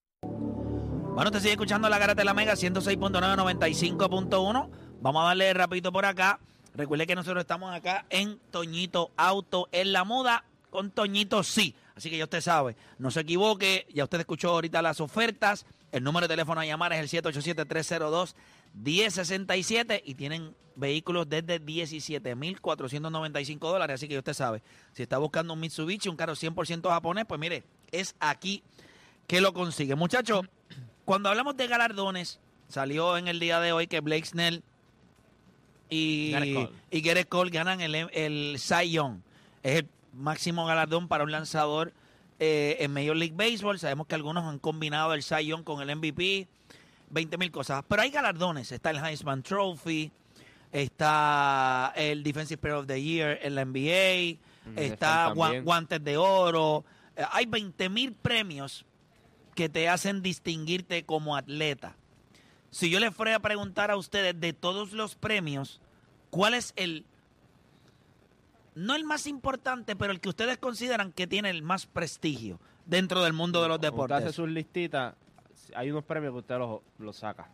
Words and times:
Bueno, 1.16 1.30
te 1.30 1.40
sigue 1.40 1.52
escuchando 1.52 1.88
la 1.88 1.96
garata 1.96 2.20
de 2.20 2.26
la 2.26 2.34
Mega 2.34 2.52
106.995.1. 2.52 4.68
Vamos 5.00 5.22
a 5.22 5.28
darle 5.28 5.54
rapidito 5.54 5.90
por 5.90 6.04
acá. 6.04 6.38
Recuerde 6.74 7.06
que 7.06 7.14
nosotros 7.14 7.40
estamos 7.40 7.74
acá 7.74 8.04
en 8.10 8.38
Toñito 8.50 9.12
Auto 9.16 9.66
en 9.72 9.94
la 9.94 10.04
muda 10.04 10.44
con 10.68 10.90
Toñito 10.90 11.42
sí. 11.42 11.74
Así 11.96 12.10
que 12.10 12.18
ya 12.18 12.24
usted 12.24 12.42
sabe, 12.42 12.76
no 12.98 13.10
se 13.10 13.20
equivoque. 13.20 13.86
Ya 13.94 14.04
usted 14.04 14.20
escuchó 14.20 14.50
ahorita 14.50 14.82
las 14.82 15.00
ofertas. 15.00 15.64
El 15.90 16.04
número 16.04 16.28
de 16.28 16.34
teléfono 16.34 16.60
a 16.60 16.66
llamar 16.66 16.92
es 16.92 17.00
el 17.00 17.08
787-302-1067 17.24 20.02
y 20.04 20.16
tienen 20.16 20.54
vehículos 20.74 21.26
desde 21.30 21.64
17.495 21.64 23.58
dólares. 23.58 23.94
Así 23.94 24.06
que 24.06 24.12
ya 24.12 24.20
usted 24.20 24.34
sabe, 24.34 24.62
si 24.92 25.02
está 25.02 25.16
buscando 25.16 25.54
un 25.54 25.60
Mitsubishi, 25.60 26.10
un 26.10 26.16
carro 26.16 26.34
100% 26.34 26.90
japonés, 26.90 27.24
pues 27.24 27.40
mire, 27.40 27.64
es 27.90 28.14
aquí 28.20 28.62
que 29.26 29.40
lo 29.40 29.54
consigue. 29.54 29.94
Muchachos, 29.94 30.46
cuando 31.06 31.30
hablamos 31.30 31.56
de 31.56 31.66
galardones, 31.66 32.38
salió 32.68 33.16
en 33.16 33.28
el 33.28 33.40
día 33.40 33.60
de 33.60 33.72
hoy 33.72 33.86
que 33.86 34.00
Blake 34.00 34.26
Snell 34.26 34.62
y 35.88 36.32
Garrett 36.32 36.54
Cole. 36.54 36.70
y 36.90 37.00
Garrett 37.00 37.28
Cole 37.28 37.50
ganan 37.50 37.80
el, 37.80 37.94
el 37.94 38.56
Cy 38.58 38.90
Young. 38.90 39.20
Es 39.62 39.78
el 39.80 39.88
máximo 40.12 40.66
galardón 40.66 41.08
para 41.08 41.24
un 41.24 41.30
lanzador 41.32 41.92
eh, 42.40 42.76
en 42.80 42.92
Major 42.92 43.16
League 43.16 43.34
Baseball. 43.36 43.78
Sabemos 43.78 44.06
que 44.06 44.14
algunos 44.14 44.44
han 44.44 44.58
combinado 44.58 45.14
el 45.14 45.22
Cy 45.22 45.46
Young 45.46 45.62
con 45.64 45.80
el 45.88 45.94
MVP, 45.96 46.48
20 47.10 47.38
mil 47.38 47.50
cosas. 47.50 47.84
Pero 47.88 48.02
hay 48.02 48.10
galardones. 48.10 48.72
Está 48.72 48.90
el 48.90 48.98
Heisman 48.98 49.42
Trophy, 49.42 50.10
está 50.72 51.92
el 51.96 52.22
Defensive 52.22 52.58
Player 52.58 52.78
of 52.78 52.86
the 52.86 53.00
Year 53.02 53.38
en 53.42 53.54
la 53.54 53.64
NBA, 53.64 54.38
está 54.76 55.32
gua- 55.34 55.44
también. 55.44 55.64
guantes 55.64 56.02
de 56.02 56.16
oro. 56.16 56.84
Eh, 57.16 57.24
hay 57.30 57.46
20 57.46 57.88
mil 57.88 58.12
premios 58.12 58.84
que 59.56 59.68
te 59.68 59.88
hacen 59.88 60.22
distinguirte 60.22 61.04
como 61.04 61.34
atleta. 61.36 61.96
Si 62.70 62.90
yo 62.90 63.00
les 63.00 63.12
fuera 63.12 63.34
a 63.34 63.40
preguntar 63.40 63.90
a 63.90 63.96
ustedes 63.96 64.38
de 64.38 64.52
todos 64.52 64.92
los 64.92 65.16
premios, 65.16 65.80
¿cuál 66.30 66.54
es 66.54 66.72
el, 66.76 67.04
no 68.74 68.94
el 68.94 69.04
más 69.04 69.26
importante, 69.26 69.96
pero 69.96 70.12
el 70.12 70.20
que 70.20 70.28
ustedes 70.28 70.58
consideran 70.58 71.10
que 71.12 71.26
tiene 71.26 71.50
el 71.50 71.62
más 71.62 71.86
prestigio 71.86 72.60
dentro 72.84 73.24
del 73.24 73.32
mundo 73.32 73.62
de 73.62 73.68
los 73.68 73.78
Cuando 73.78 74.02
usted 74.02 74.14
hace 74.14 74.24
deportes? 74.26 74.36
sus 74.36 74.48
listitas, 74.50 75.14
hay 75.74 75.90
unos 75.90 76.04
premios 76.04 76.32
que 76.34 76.38
usted 76.40 76.58
los, 76.58 76.80
los 76.98 77.16
saca. 77.16 77.48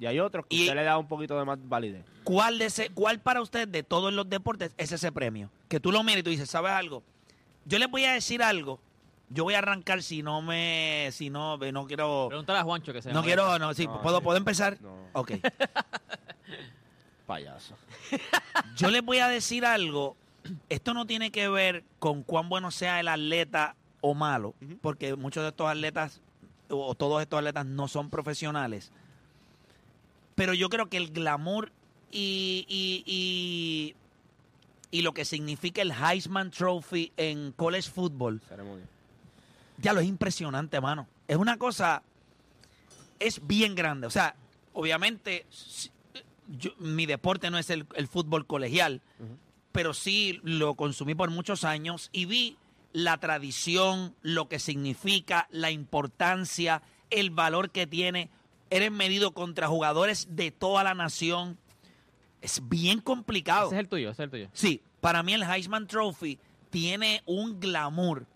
Y 0.00 0.06
hay 0.06 0.18
otros 0.18 0.46
que 0.46 0.56
Y- 0.56 0.62
usted 0.62 0.74
le 0.74 0.84
da 0.84 0.96
un 0.96 1.06
poquito 1.06 1.38
de 1.38 1.44
más 1.44 1.58
validez. 1.68 2.04
¿Cuál, 2.24 2.58
de 2.58 2.64
ese, 2.64 2.88
¿Cuál 2.90 3.20
para 3.20 3.42
usted 3.42 3.68
de 3.68 3.82
todos 3.82 4.12
los 4.12 4.28
deportes 4.28 4.72
es 4.78 4.90
ese 4.90 5.12
premio? 5.12 5.50
Que 5.68 5.78
tú 5.80 5.92
lo 5.92 6.02
mires 6.02 6.20
y 6.20 6.22
tú 6.22 6.30
dices, 6.30 6.48
¿sabes 6.50 6.72
algo? 6.72 7.02
Yo 7.66 7.78
les 7.78 7.90
voy 7.90 8.04
a 8.04 8.14
decir 8.14 8.42
algo. 8.42 8.80
Yo 9.32 9.44
voy 9.44 9.54
a 9.54 9.58
arrancar 9.58 10.02
si 10.02 10.22
no 10.22 10.42
me, 10.42 11.08
si 11.12 11.30
no, 11.30 11.56
no 11.56 11.86
quiero, 11.86 12.26
Pregúntale 12.28 12.58
a 12.58 12.62
Juancho 12.64 12.92
que 12.92 13.00
se 13.02 13.08
no 13.08 13.14
llama. 13.16 13.26
quiero, 13.26 13.58
no, 13.58 13.72
sí, 13.74 13.86
No, 13.86 14.02
puedo, 14.02 14.18
sí. 14.18 14.24
puedo 14.24 14.36
empezar. 14.38 14.78
No. 14.80 14.94
Ok. 15.12 15.32
Payaso. 17.26 17.76
Yo 18.76 18.90
les 18.90 19.02
voy 19.02 19.18
a 19.18 19.28
decir 19.28 19.64
algo. 19.64 20.16
Esto 20.68 20.92
no 20.92 21.06
tiene 21.06 21.30
que 21.30 21.48
ver 21.48 21.84
con 21.98 22.22
cuán 22.24 22.48
bueno 22.48 22.70
sea 22.70 22.98
el 23.00 23.08
atleta 23.08 23.76
o 24.00 24.14
malo, 24.14 24.54
porque 24.80 25.14
muchos 25.14 25.44
de 25.44 25.50
estos 25.50 25.68
atletas 25.68 26.20
o 26.68 26.94
todos 26.96 27.22
estos 27.22 27.38
atletas 27.38 27.64
no 27.64 27.86
son 27.86 28.10
profesionales. 28.10 28.90
Pero 30.34 30.52
yo 30.54 30.68
creo 30.68 30.86
que 30.88 30.96
el 30.96 31.10
glamour 31.12 31.70
y, 32.10 32.64
y, 32.68 33.04
y, 33.06 33.94
y 34.90 35.02
lo 35.02 35.12
que 35.14 35.24
significa 35.24 35.80
el 35.80 35.92
Heisman 35.92 36.50
Trophy 36.50 37.12
en 37.16 37.52
college 37.52 37.88
football 37.90 38.40
Ceremonia. 38.48 38.84
Ya 39.78 39.92
lo 39.92 40.00
es 40.00 40.06
impresionante, 40.06 40.80
mano. 40.80 41.06
Es 41.28 41.36
una 41.36 41.56
cosa, 41.56 42.02
es 43.18 43.46
bien 43.46 43.74
grande. 43.74 44.06
O 44.06 44.10
sea, 44.10 44.34
obviamente, 44.72 45.46
yo- 46.48 46.72
mi 46.78 47.06
deporte 47.06 47.50
no 47.50 47.58
es 47.58 47.70
el, 47.70 47.86
el 47.94 48.08
fútbol 48.08 48.46
colegial, 48.46 49.00
pero 49.72 49.94
sí 49.94 50.40
lo 50.42 50.74
consumí 50.74 51.14
por 51.14 51.30
muchos 51.30 51.64
años 51.64 52.10
y 52.12 52.26
vi 52.26 52.56
la 52.92 53.16
tradición, 53.18 54.14
lo 54.20 54.48
que 54.48 54.58
significa, 54.58 55.48
la 55.50 55.70
importancia, 55.70 56.82
el 57.10 57.30
valor 57.30 57.70
que 57.70 57.86
tiene. 57.86 58.28
Eres 58.68 58.90
medido 58.92 59.32
contra 59.32 59.68
jugadores 59.68 60.28
de 60.30 60.50
toda 60.50 60.84
la 60.84 60.94
nación. 60.94 61.58
Es 62.42 62.60
bien 62.68 63.00
complicado. 63.00 63.66
Ese 63.68 63.76
es 63.76 63.80
el 63.80 63.88
tuyo, 63.88 64.10
ese 64.10 64.22
es 64.22 64.24
el 64.24 64.30
tuyo. 64.30 64.48
Sí, 64.52 64.82
para 65.00 65.22
mí 65.22 65.32
el 65.32 65.42
Heisman 65.42 65.86
Trophy 65.86 66.38
tiene 66.70 67.22
un 67.26 67.60
glamour 67.60 68.26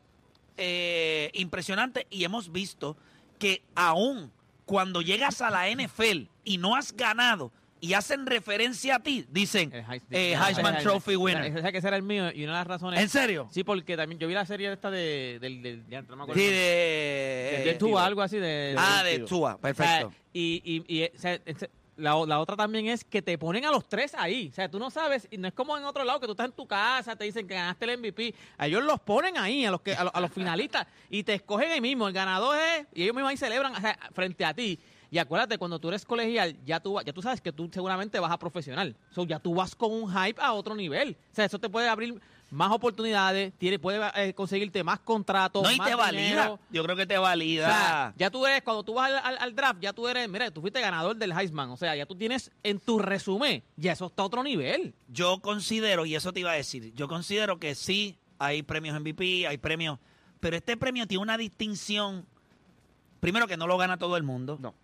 eh, 0.56 1.30
impresionante 1.34 2.06
y 2.10 2.24
hemos 2.24 2.52
visto 2.52 2.96
que 3.38 3.62
aún 3.74 4.32
cuando 4.64 5.00
llegas 5.02 5.40
a 5.42 5.50
la 5.50 5.68
NFL 5.70 6.28
y 6.44 6.58
no 6.58 6.74
has 6.76 6.92
ganado 6.96 7.52
y 7.78 7.92
hacen 7.92 8.24
referencia 8.26 8.96
a 8.96 9.00
ti, 9.00 9.26
dicen 9.30 9.70
El 9.72 9.84
Heis- 9.84 10.02
eh, 10.10 10.32
el 10.32 10.42
Heisman 10.42 10.76
Heis- 10.76 10.82
Trophy 10.82 11.14
winner. 11.14 11.44
Ese 11.58 11.70
que 11.72 11.78
ese 11.78 11.88
era 11.88 11.96
el 11.96 12.02
mío 12.02 12.32
y 12.32 12.42
una 12.44 12.52
de 12.54 12.58
las 12.60 12.66
razones. 12.66 13.00
¿En 13.00 13.08
serio? 13.10 13.48
Sí, 13.52 13.62
porque 13.64 13.96
también 13.96 14.18
yo 14.18 14.26
vi 14.26 14.34
la 14.34 14.46
serie 14.46 14.72
esta 14.72 14.90
de, 14.90 15.38
del, 15.40 15.62
del, 15.62 15.84
ya 15.88 16.00
no 16.02 16.16
me 16.16 16.22
acuerdo. 16.22 16.40
Sí, 16.40 16.46
de, 16.48 16.52
de, 16.52 17.62
de 17.66 17.74
Tua, 17.74 18.06
algo 18.06 18.22
así 18.22 18.38
de... 18.38 18.74
Ah, 18.78 19.02
de- 19.04 19.18
de 19.18 19.24
Tua, 19.26 19.50
O 19.56 19.58
sea, 19.60 19.60
perfecto. 19.60 20.12
y 20.32 20.62
y, 20.88 20.96
y 21.00 21.04
o 21.04 21.18
sea, 21.18 21.34
ese- 21.44 21.70
la, 21.96 22.24
la 22.26 22.40
otra 22.40 22.56
también 22.56 22.86
es 22.86 23.04
que 23.04 23.22
te 23.22 23.38
ponen 23.38 23.64
a 23.64 23.70
los 23.70 23.88
tres 23.88 24.14
ahí. 24.14 24.48
O 24.50 24.54
sea, 24.54 24.70
tú 24.70 24.78
no 24.78 24.90
sabes, 24.90 25.26
y 25.30 25.38
no 25.38 25.48
es 25.48 25.54
como 25.54 25.76
en 25.76 25.84
otro 25.84 26.04
lado 26.04 26.20
que 26.20 26.26
tú 26.26 26.32
estás 26.32 26.46
en 26.46 26.52
tu 26.52 26.66
casa, 26.66 27.16
te 27.16 27.24
dicen 27.24 27.46
que 27.46 27.54
ganaste 27.54 27.84
el 27.84 27.98
MVP. 27.98 28.34
A 28.58 28.66
ellos 28.66 28.84
los 28.84 29.00
ponen 29.00 29.38
ahí, 29.38 29.64
a 29.64 29.70
los 29.70 29.80
que 29.80 29.94
a 29.94 30.04
los, 30.04 30.14
a 30.14 30.20
los 30.20 30.32
finalistas, 30.32 30.86
y 31.10 31.22
te 31.22 31.34
escogen 31.34 31.70
ahí 31.70 31.80
mismo. 31.80 32.06
El 32.06 32.14
ganador 32.14 32.56
es, 32.58 32.86
y 32.94 33.02
ellos 33.02 33.14
mismos 33.14 33.30
ahí 33.30 33.36
celebran 33.36 33.74
o 33.74 33.80
sea, 33.80 33.98
frente 34.12 34.44
a 34.44 34.54
ti. 34.54 34.78
Y 35.10 35.18
acuérdate, 35.18 35.56
cuando 35.56 35.78
tú 35.78 35.88
eres 35.88 36.04
colegial, 36.04 36.56
ya 36.64 36.80
tú, 36.80 37.00
ya 37.04 37.12
tú 37.12 37.22
sabes 37.22 37.40
que 37.40 37.52
tú 37.52 37.70
seguramente 37.72 38.18
vas 38.18 38.32
a 38.32 38.38
profesional. 38.38 38.96
So, 39.10 39.24
ya 39.24 39.38
tú 39.38 39.54
vas 39.54 39.74
con 39.74 39.92
un 39.92 40.10
hype 40.10 40.40
a 40.40 40.52
otro 40.52 40.74
nivel. 40.74 41.16
O 41.32 41.34
sea, 41.34 41.44
eso 41.44 41.58
te 41.58 41.68
puede 41.68 41.88
abrir 41.88 42.20
más 42.50 42.70
oportunidades, 42.70 43.52
tiene, 43.58 43.78
puede 43.78 44.00
eh, 44.14 44.32
conseguirte 44.34 44.84
más 44.84 45.00
contratos. 45.00 45.62
No, 45.62 45.70
y 45.70 45.76
más 45.76 45.88
te 45.88 45.94
valida. 45.96 46.22
dinero. 46.22 46.60
Yo 46.70 46.82
creo 46.84 46.94
que 46.96 47.06
te 47.06 47.18
O 47.18 47.22
valida. 47.22 47.66
sea, 47.66 48.14
ya 48.16 48.30
tú 48.30 48.46
eres, 48.46 48.62
cuando 48.62 48.82
tú 48.84 48.94
vas 48.94 49.10
al, 49.10 49.18
al- 49.18 49.38
al 49.38 49.54
draft, 49.54 49.80
ya 49.80 49.92
tú 49.92 50.06
eres, 50.08 50.28
mira, 50.28 50.50
tú 50.50 50.60
fuiste 50.60 50.80
ganador 50.80 51.16
del 51.16 51.32
Heisman. 51.32 51.70
O 51.70 51.76
sea, 51.76 51.96
ya 51.96 52.06
tú 52.06 52.14
tienes 52.14 52.52
en 52.62 52.78
tu 52.78 52.98
resumen, 52.98 53.62
ya 53.76 53.92
eso 53.92 54.06
está 54.06 54.22
a 54.22 54.26
otro 54.26 54.42
nivel. 54.42 54.94
yo 55.08 55.40
considero, 55.40 56.06
y 56.06 56.14
eso 56.14 56.32
te 56.32 56.40
iba 56.40 56.52
a 56.52 56.54
decir, 56.54 56.92
yo 56.94 57.08
considero 57.08 57.58
que 57.58 57.74
sí, 57.74 58.16
hay 58.38 58.62
premios 58.62 58.98
MVP, 59.00 59.46
hay 59.46 59.58
premios, 59.58 59.98
pero 60.40 60.56
este 60.56 60.76
premio 60.76 61.06
tiene 61.06 61.22
una 61.22 61.36
distinción, 61.38 62.26
primero 63.20 63.46
que 63.48 63.56
no 63.56 63.66
lo 63.66 63.76
gana 63.78 63.96
todo 63.98 64.16
el 64.16 64.22
mundo. 64.22 64.56
No. 64.60 64.74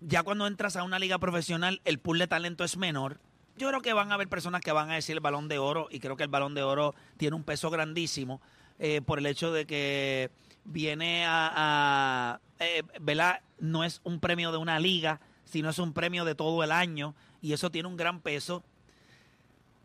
Ya 0.00 0.22
cuando 0.22 0.46
entras 0.46 0.76
a 0.76 0.82
una 0.82 0.98
liga 0.98 1.18
profesional, 1.18 1.80
el 1.86 1.98
pool 1.98 2.18
de 2.18 2.26
talento 2.26 2.62
es 2.64 2.76
menor. 2.76 3.20
Yo 3.56 3.68
creo 3.68 3.80
que 3.80 3.92
van 3.92 4.10
a 4.10 4.14
haber 4.14 4.28
personas 4.28 4.60
que 4.60 4.72
van 4.72 4.90
a 4.90 4.94
decir 4.94 5.14
el 5.14 5.20
balón 5.20 5.48
de 5.48 5.58
oro, 5.58 5.88
y 5.90 6.00
creo 6.00 6.16
que 6.16 6.24
el 6.24 6.28
balón 6.28 6.54
de 6.54 6.62
oro 6.62 6.94
tiene 7.16 7.36
un 7.36 7.44
peso 7.44 7.70
grandísimo 7.70 8.40
eh, 8.78 9.00
por 9.00 9.18
el 9.18 9.26
hecho 9.26 9.52
de 9.52 9.66
que 9.66 10.30
viene 10.64 11.24
a, 11.26 11.52
a 11.54 12.40
eh, 12.58 12.82
¿verdad? 13.00 13.40
No 13.58 13.84
es 13.84 14.00
un 14.04 14.20
premio 14.20 14.50
de 14.50 14.58
una 14.58 14.80
liga, 14.80 15.20
sino 15.44 15.70
es 15.70 15.78
un 15.78 15.92
premio 15.92 16.24
de 16.24 16.34
todo 16.34 16.64
el 16.64 16.72
año, 16.72 17.14
y 17.40 17.52
eso 17.52 17.70
tiene 17.70 17.88
un 17.88 17.96
gran 17.96 18.20
peso 18.20 18.64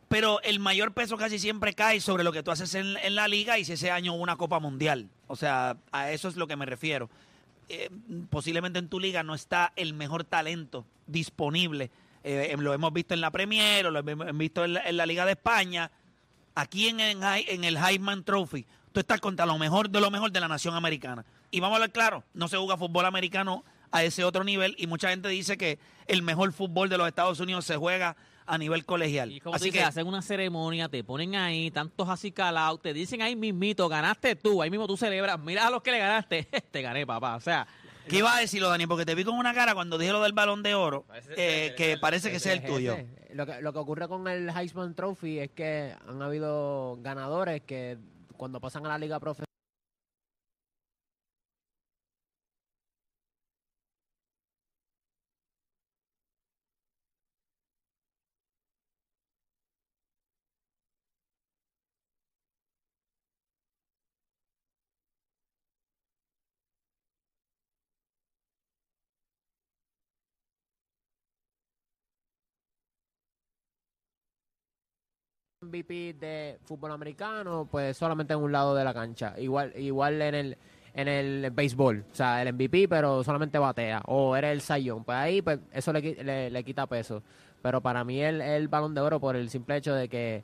pero 0.10 0.42
el 0.42 0.60
mayor 0.60 0.94
peso 0.94 1.18
casi 1.18 1.38
siempre 1.38 1.76
cae 1.76 2.02
sobre 2.02 2.24
lo 2.24 2.32
que 2.34 2.42
tú 2.42 2.50
haces 2.50 2.74
en, 2.74 2.96
la 3.16 3.28
liga 3.28 3.60
y 3.60 3.64
si 3.64 3.74
ese 3.74 3.92
año 3.92 4.16
hubo 4.16 4.24
una 4.24 4.36
Copa 4.36 4.60
Mundial. 4.60 5.08
O 5.28 5.36
sea, 5.36 5.78
a 5.92 6.12
eso 6.12 6.28
es 6.28 6.36
lo 6.36 6.48
que 6.48 6.56
me 6.56 6.66
refiero. 6.66 7.10
Eh, 7.70 7.92
posiblemente 8.32 8.80
en 8.80 8.90
tu 8.90 9.00
liga 9.00 9.22
no 9.22 9.36
está 9.36 9.72
el 9.76 9.94
mejor 9.94 10.24
talento 10.24 10.84
disponible. 11.06 11.92
Eh, 12.24 12.56
lo 12.58 12.74
hemos 12.74 12.92
visto 12.94 13.14
en 13.14 13.22
la 13.22 13.32
Premier, 13.32 13.86
o 13.88 13.92
lo 13.92 14.00
hemos 14.00 14.38
visto 14.38 14.66
en 14.66 14.74
la, 14.74 14.82
en 14.82 14.98
la 14.98 15.06
Liga 15.06 15.26
de 15.26 15.32
España. 15.32 15.92
Aquí 16.56 16.90
en, 16.90 17.00
en, 17.00 17.22
en 17.24 17.64
el 17.64 17.78
Heisman 17.78 18.24
Trophy, 18.24 18.66
tú 18.92 19.00
estás 19.00 19.22
contra 19.22 19.46
lo 19.46 19.58
mejor 19.58 19.90
de 19.90 20.02
lo 20.02 20.12
mejor 20.12 20.32
de 20.32 20.40
la 20.40 20.48
nación 20.48 20.76
americana. 20.76 21.26
Y 21.52 21.60
vamos 21.60 21.76
a 21.76 21.78
hablar 21.78 21.92
claro, 21.92 22.24
no 22.34 22.48
se 22.48 22.58
juega 22.58 22.78
fútbol 22.78 23.06
americano 23.06 23.64
a 23.92 24.04
ese 24.04 24.24
otro 24.24 24.44
nivel 24.44 24.76
y 24.78 24.88
mucha 24.88 25.10
gente 25.10 25.30
dice 25.30 25.58
que 25.58 25.80
el 26.08 26.22
mejor 26.22 26.52
fútbol 26.54 26.90
de 26.90 26.98
los 26.98 27.08
Estados 27.08 27.40
Unidos 27.40 27.66
se 27.66 27.76
juega 27.76 28.16
a 28.46 28.58
nivel 28.58 28.86
colegial. 28.86 29.32
Y 29.32 29.40
como 29.40 29.56
Así 29.56 29.72
que 29.72 29.84
hacen 29.84 30.08
una 30.08 30.22
ceremonia, 30.22 30.90
te 30.90 31.04
ponen 31.04 31.36
ahí, 31.36 31.70
tantos 31.72 32.10
así 32.10 32.32
calados, 32.32 32.82
te 32.82 32.94
dicen 32.94 33.22
ahí 33.22 33.36
mismito, 33.36 33.88
ganaste 33.88 34.36
tú, 34.36 34.62
ahí 34.62 34.70
mismo 34.70 34.88
tú 34.88 34.98
celebras, 34.98 35.40
mira 35.40 35.68
a 35.68 35.70
los 35.70 35.82
que 35.82 35.92
le 35.92 36.00
ganaste, 36.00 36.44
te 36.72 36.82
gané, 36.82 37.06
papá. 37.06 37.36
O 37.36 37.40
sea, 37.40 37.68
¿Qué 38.10 38.18
ibas 38.18 38.36
a 38.38 38.40
decirlo, 38.40 38.70
Dani? 38.70 38.88
Porque 38.88 39.06
te 39.06 39.16
vi 39.16 39.24
con 39.24 39.36
una 39.36 39.54
cara 39.54 39.74
cuando 39.74 39.98
dije 39.98 40.12
lo 40.12 40.22
del 40.22 40.34
balón 40.34 40.64
de 40.64 40.76
oro, 40.76 41.04
Parece- 41.08 41.34
eh, 41.38 41.76
que 41.76 41.98
parece 41.98 42.32
que 42.32 42.40
sea 42.40 42.54
el 42.54 42.64
tuyo. 42.66 42.94
ese. 42.94 43.08
Lo 43.34 43.46
que, 43.46 43.62
lo 43.62 43.72
que 43.74 43.80
ocurre 43.80 44.08
con 44.08 44.28
el 44.28 44.50
Heisman 44.50 44.96
Trophy 44.96 45.40
es 45.40 45.52
que 45.52 45.94
han 46.08 46.22
habido 46.22 46.98
ganadores 47.02 47.62
que 47.62 47.98
cuando 48.36 48.60
pasan 48.60 48.86
a 48.86 48.90
la 48.90 48.98
liga 48.98 49.20
profesional 49.20 49.49
MVP 75.70 76.16
de 76.20 76.58
fútbol 76.66 76.92
americano, 76.92 77.68
pues 77.72 77.96
solamente 77.98 78.34
en 78.34 78.40
un 78.40 78.52
lado 78.52 78.76
de 78.76 78.84
la 78.84 78.94
cancha. 78.94 79.34
Igual, 79.38 79.74
igual 79.78 80.22
en 80.22 80.36
el 80.36 80.58
en 80.94 81.08
el 81.08 81.52
béisbol, 81.52 82.04
o 82.12 82.16
sea, 82.16 82.42
el 82.42 82.54
MVP, 82.54 82.88
pero 82.90 83.24
solamente 83.24 83.58
batea. 83.58 84.02
O 84.08 84.36
eres 84.36 84.52
el 84.52 84.62
sayón. 84.62 85.04
Pues 85.04 85.18
ahí, 85.18 85.42
pues 85.42 85.60
eso 85.72 85.94
le, 85.94 86.02
le, 86.02 86.50
le 86.50 86.64
quita 86.64 86.88
peso. 86.88 87.24
Pero 87.62 87.82
para 87.82 88.04
mí 88.04 88.22
el, 88.22 88.42
el 88.42 88.68
balón 88.68 88.94
de 88.94 89.02
oro 89.02 89.20
por 89.20 89.36
el 89.36 89.50
simple 89.50 89.78
hecho 89.78 89.94
de 89.94 90.10
que 90.10 90.44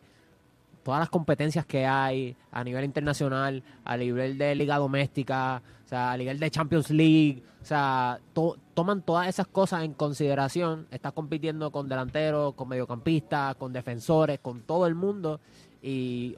todas 0.85 0.99
las 0.99 1.09
competencias 1.09 1.65
que 1.65 1.83
hay 1.87 2.37
a 2.51 2.63
nivel 2.63 2.85
internacional, 2.85 3.63
a 3.83 3.97
nivel 3.97 4.37
de 4.37 4.53
liga 4.53 4.77
doméstica, 4.77 5.63
o 5.83 5.87
sea, 5.89 6.11
a 6.11 6.17
nivel 6.17 6.39
de 6.39 6.51
Champions 6.51 6.91
League, 6.91 7.41
o 7.59 7.65
sea, 7.65 8.19
to- 8.33 8.55
toman 8.75 9.01
todas 9.01 9.27
esas 9.27 9.47
cosas 9.47 9.83
en 9.83 9.93
consideración. 9.93 10.85
Estás 10.91 11.11
compitiendo 11.13 11.71
con 11.71 11.89
delanteros, 11.89 12.53
con 12.53 12.69
mediocampistas, 12.69 13.55
con 13.55 13.73
defensores, 13.73 14.37
con 14.39 14.61
todo 14.61 14.85
el 14.85 14.93
mundo. 14.93 15.39
Y 15.81 16.35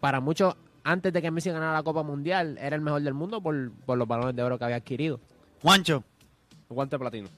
para 0.00 0.20
muchos, 0.20 0.54
antes 0.84 1.10
de 1.14 1.22
que 1.22 1.30
Messi 1.30 1.50
ganara 1.50 1.72
la 1.72 1.82
Copa 1.82 2.02
Mundial, 2.02 2.58
era 2.60 2.76
el 2.76 2.82
mejor 2.82 3.00
del 3.00 3.14
mundo 3.14 3.40
por, 3.40 3.72
por 3.86 3.96
los 3.96 4.06
balones 4.06 4.36
de 4.36 4.42
oro 4.42 4.58
que 4.58 4.64
había 4.64 4.76
adquirido. 4.76 5.18
Juancho, 5.62 6.04
Guante 6.68 6.96
de 6.96 7.00
platino. 7.00 7.28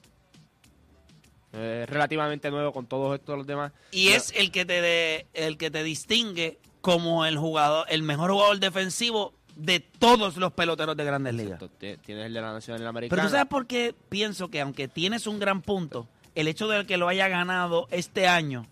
Eh, 1.53 1.85
relativamente 1.87 2.49
nuevo 2.49 2.71
con 2.71 2.85
todos 2.87 3.13
estos 3.19 3.37
los 3.37 3.45
demás. 3.45 3.73
y 3.91 4.09
es 4.09 4.31
el 4.37 4.51
que 4.51 4.63
te 4.65 4.81
de- 4.81 5.27
el 5.33 5.57
que 5.57 5.69
te 5.69 5.83
distingue 5.83 6.59
como 6.79 7.25
el 7.25 7.37
jugador, 7.37 7.85
el 7.89 8.03
mejor 8.03 8.31
jugador 8.31 8.59
defensivo 8.59 9.33
de 9.57 9.81
todos 9.81 10.37
los 10.37 10.53
peloteros 10.53 10.95
de 10.95 11.03
Grandes 11.03 11.33
Ligas. 11.35 11.61
Exacto, 11.61 11.75
Tienes 12.05 12.25
el 12.27 12.33
de 12.33 12.41
la 12.41 12.53
Nacional 12.53 12.79
Pero 12.79 12.89
Americana. 12.89 13.23
tú 13.23 13.29
sabes 13.29 13.47
por 13.47 13.67
qué 13.67 13.93
pienso 14.09 14.49
que 14.49 14.61
aunque 14.61 14.87
tienes 14.87 15.27
un 15.27 15.39
gran 15.39 15.61
punto, 15.61 16.07
el 16.35 16.47
hecho 16.47 16.69
de 16.69 16.85
que 16.85 16.95
lo 16.95 17.09
haya 17.09 17.27
ganado 17.27 17.87
este 17.91 18.27
año 18.27 18.65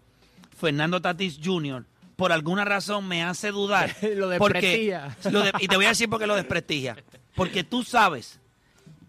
Fernando 0.58 1.02
Tatis 1.02 1.40
Jr. 1.44 1.86
por 2.16 2.32
alguna 2.32 2.64
razón 2.66 3.08
me 3.08 3.24
hace 3.24 3.52
dudar. 3.52 3.94
Lo 4.16 4.30
porque 4.38 4.60
desprestigia. 4.62 5.18
lo 5.32 5.42
de- 5.42 5.52
y 5.60 5.68
te 5.68 5.76
voy 5.76 5.86
a 5.86 5.90
decir 5.90 6.10
por 6.10 6.20
qué 6.20 6.28
lo 6.28 6.36
desprestigia. 6.36 6.96
Porque 7.36 7.64
tú 7.66 7.84
sabes 7.84 8.40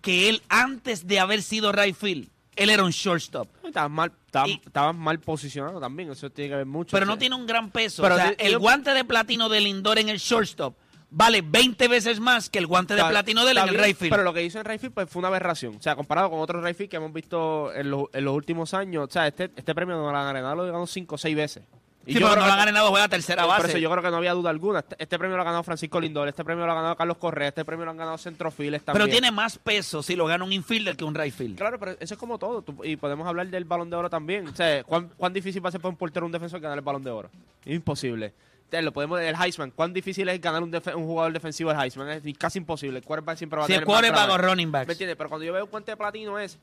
que 0.02 0.28
él 0.28 0.42
antes 0.48 1.06
de 1.06 1.20
haber 1.20 1.42
sido 1.42 1.72
right 1.72 1.94
field, 1.96 2.28
él 2.62 2.70
era 2.70 2.84
un 2.84 2.90
shortstop. 2.90 3.48
Estabas 3.64 3.90
mal, 3.90 4.12
estabas, 4.26 4.48
Y- 4.48 4.60
estabas 4.64 4.94
mal 4.96 5.18
posicionado 5.20 5.80
también, 5.80 6.10
eso 6.10 6.30
tiene 6.30 6.50
que 6.50 6.56
ver 6.56 6.66
mucho. 6.66 6.90
Pero 6.92 7.06
no 7.06 7.18
tiene 7.18 7.34
un 7.36 7.46
gran 7.46 7.70
peso. 7.70 8.02
Pero 8.02 8.14
o 8.14 8.18
sea, 8.18 8.28
de- 8.30 8.36
el 8.38 8.52
yo- 8.52 8.60
guante 8.60 8.90
de 8.92 9.04
platino 9.04 9.48
de 9.48 9.60
Lindor 9.60 9.98
en 9.98 10.08
el 10.08 10.18
shortstop 10.18 10.74
vale 11.12 11.42
20 11.42 11.88
veces 11.88 12.20
más 12.20 12.48
que 12.50 12.58
el 12.60 12.66
guante 12.68 12.94
de 12.94 13.00
está- 13.00 13.10
platino 13.10 13.44
de 13.44 13.50
él 13.52 13.58
en 13.58 13.68
el 13.68 13.74
right 13.82 13.96
field. 13.96 14.10
Pero 14.12 14.22
lo 14.22 14.32
que 14.32 14.44
hizo 14.44 14.58
en 14.60 14.64
right 14.64 14.80
field 14.80 14.94
pues, 14.94 15.08
fue 15.10 15.18
una 15.20 15.28
aberración. 15.28 15.74
O 15.76 15.82
sea, 15.82 15.96
comparado 15.96 16.30
con 16.30 16.38
otros 16.40 16.62
right 16.62 16.76
field 16.76 16.90
que 16.90 16.96
hemos 16.98 17.12
visto 17.12 17.72
en 17.74 17.90
los, 17.90 18.04
en 18.12 18.24
los 18.24 18.34
últimos 18.34 18.74
años, 18.74 19.08
o 19.08 19.10
sea, 19.12 19.26
este, 19.26 19.50
este 19.56 19.74
premio 19.74 19.96
no 19.96 20.10
lo 20.12 20.16
han 20.16 20.32
ganado, 20.34 20.54
lo 20.56 20.64
ganado 20.66 20.86
5 20.86 21.16
o 21.16 21.18
6 21.18 21.34
veces. 21.34 21.64
Y 22.06 22.14
Sí, 22.14 22.18
yo 22.18 22.28
pero 22.28 22.40
no 22.40 22.46
lo 22.46 22.54
que- 22.54 22.60
han 22.60 22.66
ganado, 22.66 22.88
juega 22.88 23.08
tercera 23.08 23.42
Por 23.42 23.50
base. 23.58 23.68
eso 23.68 23.78
yo 23.78 23.90
creo 23.90 24.02
que 24.02 24.10
no 24.10 24.16
había 24.16 24.32
duda 24.32 24.48
alguna. 24.50 24.78
Este, 24.80 24.96
este 24.98 25.18
premio 25.18 25.36
lo 25.36 25.42
ha 25.42 25.44
ganado 25.44 25.62
Francisco 25.62 26.00
Lindor, 26.00 26.28
este 26.28 26.42
premio 26.44 26.64
lo 26.64 26.72
ha 26.72 26.74
ganado 26.74 26.96
Carlos 26.96 27.18
Correa, 27.18 27.48
este 27.48 27.62
premio 27.64 27.84
lo 27.84 27.90
han 27.90 27.98
ganado 27.98 28.16
Centrofiles 28.16 28.82
también. 28.82 29.04
Pero 29.04 29.12
tiene 29.12 29.30
más 29.30 29.58
peso 29.58 30.02
si 30.02 30.16
lo 30.16 30.24
gana 30.26 30.42
un 30.44 30.52
infielder 30.52 30.96
que 30.96 31.04
un 31.04 31.14
right 31.14 31.32
field. 31.34 31.58
Claro, 31.58 31.78
pero 31.78 31.92
eso 32.00 32.14
es 32.14 32.18
como 32.18 32.38
todo. 32.38 32.62
Tú- 32.62 32.82
y 32.84 32.96
podemos 32.96 33.28
hablar 33.28 33.48
del 33.48 33.64
balón 33.66 33.90
de 33.90 33.96
oro 33.96 34.08
también. 34.08 34.48
O 34.48 34.56
sea, 34.56 34.82
¿cuán, 34.84 35.10
cuán 35.16 35.32
difícil 35.34 35.62
va 35.62 35.68
a 35.68 35.72
ser 35.72 35.80
para 35.82 35.90
un 35.90 35.96
portero 35.96 36.24
un 36.24 36.32
defensor 36.32 36.58
ganar 36.58 36.78
el 36.78 36.84
balón 36.84 37.04
de 37.04 37.10
oro? 37.10 37.30
Imposible. 37.66 38.32
Lo 38.72 38.92
podemos 38.92 39.20
el 39.20 39.34
Heisman. 39.34 39.72
¿Cuán 39.72 39.92
difícil 39.92 40.28
es 40.28 40.40
ganar 40.40 40.62
un, 40.62 40.72
un 40.74 41.04
jugador 41.06 41.32
defensivo 41.32 41.70
el 41.72 41.78
Heisman? 41.78 42.08
Es 42.08 42.22
casi 42.38 42.58
imposible. 42.58 42.98
El 43.00 43.04
quarterback 43.04 43.36
siempre 43.36 43.58
va 43.58 43.64
a 43.64 43.66
Si 43.66 43.72
tener 43.72 43.82
es 43.82 43.88
más 43.88 43.94
quarterback 43.96 44.22
o 44.22 44.26
trabajo. 44.26 44.48
running 44.48 44.68
¿Me 44.68 44.72
backs. 44.72 44.90
entiendes? 44.92 45.16
Pero 45.16 45.28
cuando 45.28 45.44
yo 45.44 45.52
veo 45.52 45.64
un 45.64 45.70
guante 45.70 45.90
de 45.92 45.96
platino 45.96 46.38
es 46.38 46.58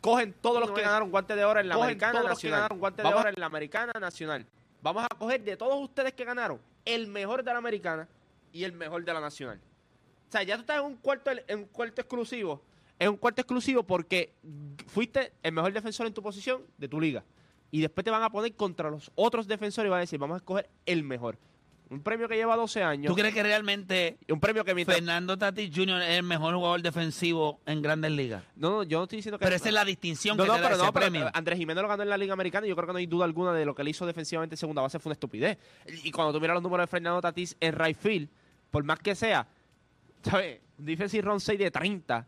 cogen 0.00 0.34
todos 0.40 0.60
los 0.60 0.70
que 0.70 0.82
ganaron 0.82 1.10
guante 1.10 1.34
de 1.36 1.44
oro 1.44 1.60
en 1.60 1.68
la 1.68 1.74
Cogen 1.74 1.84
americana 1.88 2.12
todos 2.12 2.24
los 2.30 2.38
que 2.38 2.46
nacional. 2.48 2.58
ganaron 2.60 2.78
guante 2.78 3.02
de 3.02 3.08
oro 3.08 3.28
en 3.28 3.34
la 3.38 3.46
americana 3.46 3.92
nacional. 4.00 4.46
Vamos 4.82 5.04
a 5.04 5.14
coger 5.16 5.42
de 5.44 5.56
todos 5.56 5.80
ustedes 5.80 6.12
que 6.12 6.24
ganaron 6.24 6.60
el 6.84 7.06
mejor 7.06 7.44
de 7.44 7.52
la 7.52 7.58
americana 7.58 8.08
y 8.52 8.64
el 8.64 8.72
mejor 8.72 9.04
de 9.04 9.14
la 9.14 9.20
nacional. 9.20 9.60
O 10.28 10.32
sea, 10.32 10.42
ya 10.42 10.56
tú 10.56 10.62
estás 10.62 10.78
en 10.78 10.84
un 10.84 10.96
cuarto, 10.96 11.30
en 11.30 11.58
un 11.60 11.64
cuarto 11.66 12.00
exclusivo. 12.00 12.60
Es 12.98 13.08
un 13.08 13.16
cuarto 13.16 13.40
exclusivo 13.40 13.82
porque 13.84 14.34
fuiste 14.88 15.32
el 15.42 15.52
mejor 15.52 15.72
defensor 15.72 16.06
en 16.06 16.14
tu 16.14 16.22
posición 16.22 16.62
de 16.78 16.88
tu 16.88 17.00
liga. 17.00 17.24
Y 17.70 17.80
después 17.80 18.04
te 18.04 18.10
van 18.10 18.22
a 18.22 18.30
poner 18.30 18.54
contra 18.54 18.90
los 18.90 19.10
otros 19.14 19.46
defensores 19.46 19.88
y 19.88 19.90
van 19.90 19.98
a 19.98 20.00
decir, 20.00 20.18
vamos 20.18 20.34
a 20.34 20.38
escoger 20.38 20.68
el 20.84 21.02
mejor. 21.04 21.38
Un 21.92 22.02
premio 22.02 22.26
que 22.26 22.36
lleva 22.36 22.56
12 22.56 22.82
años. 22.82 23.06
¿Tú 23.12 23.14
crees 23.14 23.34
que 23.34 23.42
realmente 23.42 24.16
un 24.30 24.40
premio 24.40 24.64
que 24.64 24.74
mientras... 24.74 24.96
Fernando 24.96 25.36
Tatis 25.36 25.70
Jr. 25.74 26.00
es 26.00 26.10
el 26.18 26.22
mejor 26.22 26.54
jugador 26.54 26.80
defensivo 26.80 27.60
en 27.66 27.82
Grandes 27.82 28.10
Ligas? 28.12 28.42
No, 28.56 28.70
no, 28.70 28.82
yo 28.82 28.96
no 28.98 29.02
estoy 29.04 29.16
diciendo 29.16 29.38
que... 29.38 29.44
Pero 29.44 29.56
esa 29.56 29.68
es 29.68 29.74
la 29.74 29.84
distinción 29.84 30.38
No, 30.38 30.44
que 30.44 30.48
no, 30.48 30.54
te 30.54 30.60
da 30.62 30.68
pero 30.70 30.82
ese 30.82 30.92
pero 30.92 31.04
premio. 31.06 31.30
Andrés 31.34 31.58
Jiménez 31.58 31.82
lo 31.82 31.88
ganó 31.88 32.02
en 32.02 32.08
la 32.08 32.16
Liga 32.16 32.32
Americana 32.32 32.66
y 32.66 32.70
yo 32.70 32.76
creo 32.76 32.86
que 32.86 32.92
no 32.94 32.98
hay 32.98 33.06
duda 33.06 33.26
alguna 33.26 33.52
de 33.52 33.66
lo 33.66 33.74
que 33.74 33.82
él 33.82 33.88
hizo 33.88 34.06
defensivamente 34.06 34.54
en 34.54 34.58
segunda 34.58 34.80
base 34.80 34.98
fue 34.98 35.10
una 35.10 35.14
estupidez. 35.14 35.58
Y 36.02 36.10
cuando 36.12 36.32
tú 36.32 36.40
miras 36.40 36.54
los 36.54 36.62
números 36.62 36.84
de 36.84 36.88
Fernando 36.90 37.20
Tatís 37.20 37.54
en 37.60 37.74
right 37.78 37.96
field, 37.98 38.28
por 38.70 38.82
más 38.84 38.98
que 38.98 39.14
sea, 39.14 39.46
¿sabes? 40.22 40.60
Defensive 40.78 41.22
run 41.22 41.40
6 41.40 41.58
de 41.58 41.70
30, 41.70 42.26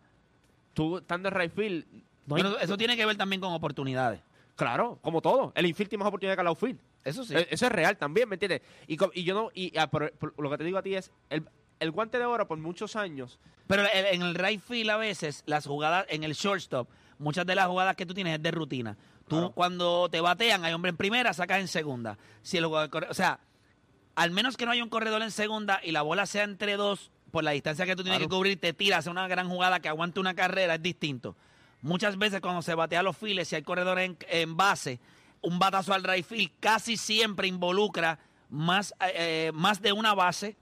tú 0.74 0.98
estando 0.98 1.30
en 1.30 1.34
right 1.34 1.52
field, 1.54 1.86
no 2.26 2.36
hay- 2.36 2.42
Bueno, 2.42 2.58
eso 2.58 2.76
tiene 2.76 2.98
que 2.98 3.06
ver 3.06 3.16
también 3.16 3.40
con 3.40 3.52
oportunidades. 3.54 4.20
Claro, 4.56 4.98
como 5.02 5.20
todo. 5.20 5.52
El 5.54 5.66
infield 5.66 5.88
tiene 5.90 6.00
más 6.04 6.08
oportunidad 6.08 6.34
que 6.36 6.40
el 6.42 6.46
outfield. 6.48 6.78
Eso 7.04 7.24
sí. 7.24 7.34
Eh, 7.36 7.46
Eso 7.50 7.66
es 7.66 7.72
real 7.72 7.96
también, 7.96 8.28
¿me 8.28 8.36
entiendes? 8.36 8.62
Y, 8.86 8.96
yo 8.96 9.34
no, 9.34 9.50
y 9.54 9.76
ah, 9.76 9.88
por- 9.90 10.12
por 10.12 10.34
lo 10.42 10.50
que 10.50 10.58
te 10.58 10.64
digo 10.64 10.78
a 10.78 10.82
ti 10.82 10.94
es, 10.94 11.10
el, 11.30 11.44
el 11.80 11.90
guante 11.90 12.18
de 12.18 12.24
oro 12.24 12.46
por 12.48 12.58
muchos 12.58 12.96
años, 12.96 13.38
Pero 13.66 13.82
el- 13.82 14.06
en 14.14 14.22
el 14.22 14.34
right 14.34 14.60
field 14.60 14.90
a 14.90 14.96
veces, 14.96 15.42
las 15.46 15.66
jugadas, 15.66 16.06
en 16.08 16.22
el 16.24 16.32
shortstop, 16.34 16.88
muchas 17.18 17.46
de 17.46 17.54
las 17.54 17.66
jugadas 17.66 17.96
que 17.96 18.06
tú 18.06 18.14
tienes 18.14 18.34
es 18.36 18.42
de 18.42 18.50
rutina. 18.50 18.96
Tú 19.28 19.36
Claro. 19.36 19.52
cuando 19.52 20.08
te 20.10 20.20
batean, 20.20 20.64
hay 20.64 20.72
hombre 20.74 20.90
en 20.90 20.96
primera, 20.98 21.32
sacas 21.32 21.60
en 21.60 21.68
segunda. 21.68 22.18
Si 22.42 22.58
el 22.58 22.66
jugador 22.66 23.06
o 23.08 23.14
sea, 23.14 23.40
al 24.14 24.30
menos 24.30 24.56
que 24.56 24.64
no 24.66 24.72
haya 24.72 24.82
un 24.84 24.90
corredor 24.90 25.22
en 25.22 25.30
segunda 25.30 25.80
y 25.82 25.92
la 25.92 26.02
bola 26.02 26.26
sea 26.26 26.44
entre 26.44 26.76
dos, 26.76 27.10
por 27.30 27.42
la 27.42 27.50
distancia 27.52 27.84
que 27.86 27.96
tú 27.96 28.02
tienes 28.02 28.18
Claro. 28.18 28.28
que 28.30 28.36
cubrir, 28.36 28.60
te 28.60 28.72
tiras 28.74 29.06
a 29.06 29.10
una 29.10 29.26
gran 29.26 29.48
jugada 29.48 29.80
que 29.80 29.88
aguante 29.88 30.20
una 30.20 30.34
carrera, 30.34 30.74
es 30.76 30.82
distinto. 30.82 31.34
Muchas 31.84 32.16
veces 32.16 32.40
cuando 32.40 32.62
se 32.62 32.74
batea 32.74 33.02
los 33.02 33.14
files, 33.14 33.46
si 33.46 33.56
hay 33.56 33.62
corredores 33.62 34.06
en, 34.06 34.16
en 34.28 34.56
base, 34.56 34.98
un 35.42 35.58
batazo 35.58 35.92
al 35.92 36.02
right 36.02 36.24
field 36.24 36.50
casi 36.58 36.96
siempre 36.96 37.46
involucra 37.46 38.18
más, 38.48 38.94
eh, 39.14 39.50
más 39.52 39.82
de 39.82 39.92
una 39.92 40.14
base 40.14 40.56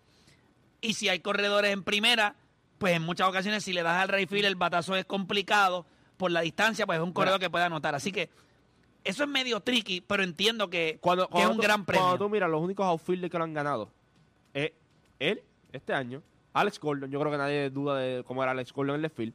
y 0.80 0.94
si 0.94 1.08
hay 1.08 1.20
corredores 1.20 1.72
en 1.72 1.84
primera, 1.84 2.34
pues 2.78 2.96
en 2.96 3.02
muchas 3.02 3.28
ocasiones 3.28 3.62
si 3.62 3.72
le 3.72 3.84
das 3.84 4.02
al 4.02 4.08
right 4.08 4.28
field 4.28 4.46
el 4.46 4.56
batazo 4.56 4.96
es 4.96 5.04
complicado 5.04 5.86
por 6.16 6.32
la 6.32 6.40
distancia, 6.40 6.86
pues 6.86 6.98
es 6.98 7.04
un 7.04 7.12
corredor 7.12 7.38
que 7.38 7.48
puede 7.50 7.64
anotar. 7.66 7.94
Así 7.94 8.10
que 8.10 8.28
eso 9.04 9.22
es 9.22 9.28
medio 9.28 9.60
tricky, 9.60 10.00
pero 10.00 10.24
entiendo 10.24 10.68
que, 10.70 10.98
cuando, 11.00 11.28
que 11.28 11.34
es 11.38 11.44
cuando 11.44 11.50
un 11.52 11.56
tú- 11.58 11.62
gran 11.62 11.84
premio. 11.84 12.02
Cuando 12.04 12.24
tú 12.24 12.28
miras 12.30 12.50
los 12.50 12.60
únicos 12.60 12.84
outfielders 12.84 13.30
que 13.30 13.38
lo 13.38 13.44
han 13.44 13.54
ganado, 13.54 13.90
es 14.52 14.72
él, 15.20 15.40
este 15.72 15.94
año, 15.94 16.20
Alex 16.52 16.80
Gordon, 16.80 17.10
yo 17.12 17.20
creo 17.20 17.30
que 17.30 17.38
nadie 17.38 17.70
duda 17.70 17.96
de 17.98 18.24
cómo 18.24 18.42
era 18.42 18.50
Alex 18.50 18.72
Gordon 18.72 18.96
en 18.96 19.04
el 19.04 19.10
field, 19.10 19.34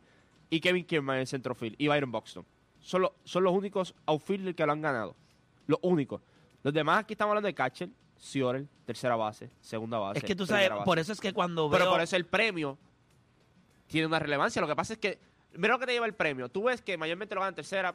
y 0.50 0.60
Kevin 0.60 0.86
Kierman 0.86 1.16
en 1.18 1.22
el 1.22 1.28
centrofield, 1.28 1.76
y 1.78 1.88
Byron 1.88 2.12
Buxton. 2.12 2.46
Son, 2.80 3.02
los- 3.02 3.12
son 3.24 3.44
los 3.44 3.54
únicos 3.54 3.94
outfielders 4.06 4.56
que 4.56 4.66
lo 4.66 4.72
han 4.72 4.82
ganado. 4.82 5.16
Los 5.66 5.80
únicos. 5.82 6.22
Los 6.64 6.74
demás 6.74 7.00
aquí 7.00 7.14
estamos 7.14 7.32
hablando 7.32 7.48
de 7.48 7.54
catcher, 7.54 7.90
Ciorel, 8.20 8.68
tercera 8.86 9.16
base, 9.16 9.50
segunda 9.62 10.00
base. 10.00 10.20
es 10.20 10.24
que 10.24 10.36
tú 10.36 10.46
sabes, 10.46 10.70
base. 10.70 10.84
por 10.86 10.98
eso 11.00 11.12
es 11.14 11.20
que 11.22 11.34
cuando 11.34 11.70
Pero 11.70 11.84
veo... 11.86 11.94
por 11.94 12.02
eso 12.02 12.16
el 12.16 12.26
premio 12.26 12.78
tiene 13.88 14.08
una 14.08 14.20
relevancia. 14.20 14.62
Lo 14.62 14.68
que 14.68 14.76
pasa 14.76 14.94
es 14.94 15.00
que, 15.00 15.20
mira 15.54 15.74
lo 15.74 15.80
que 15.80 15.86
te 15.86 15.92
lleva 15.94 16.06
el 16.06 16.14
premio. 16.16 16.50
Tú 16.50 16.64
ves 16.64 16.82
que 16.82 16.98
mayormente 16.98 17.36
lo 17.36 17.42
ganan 17.42 17.56
tercera, 17.56 17.94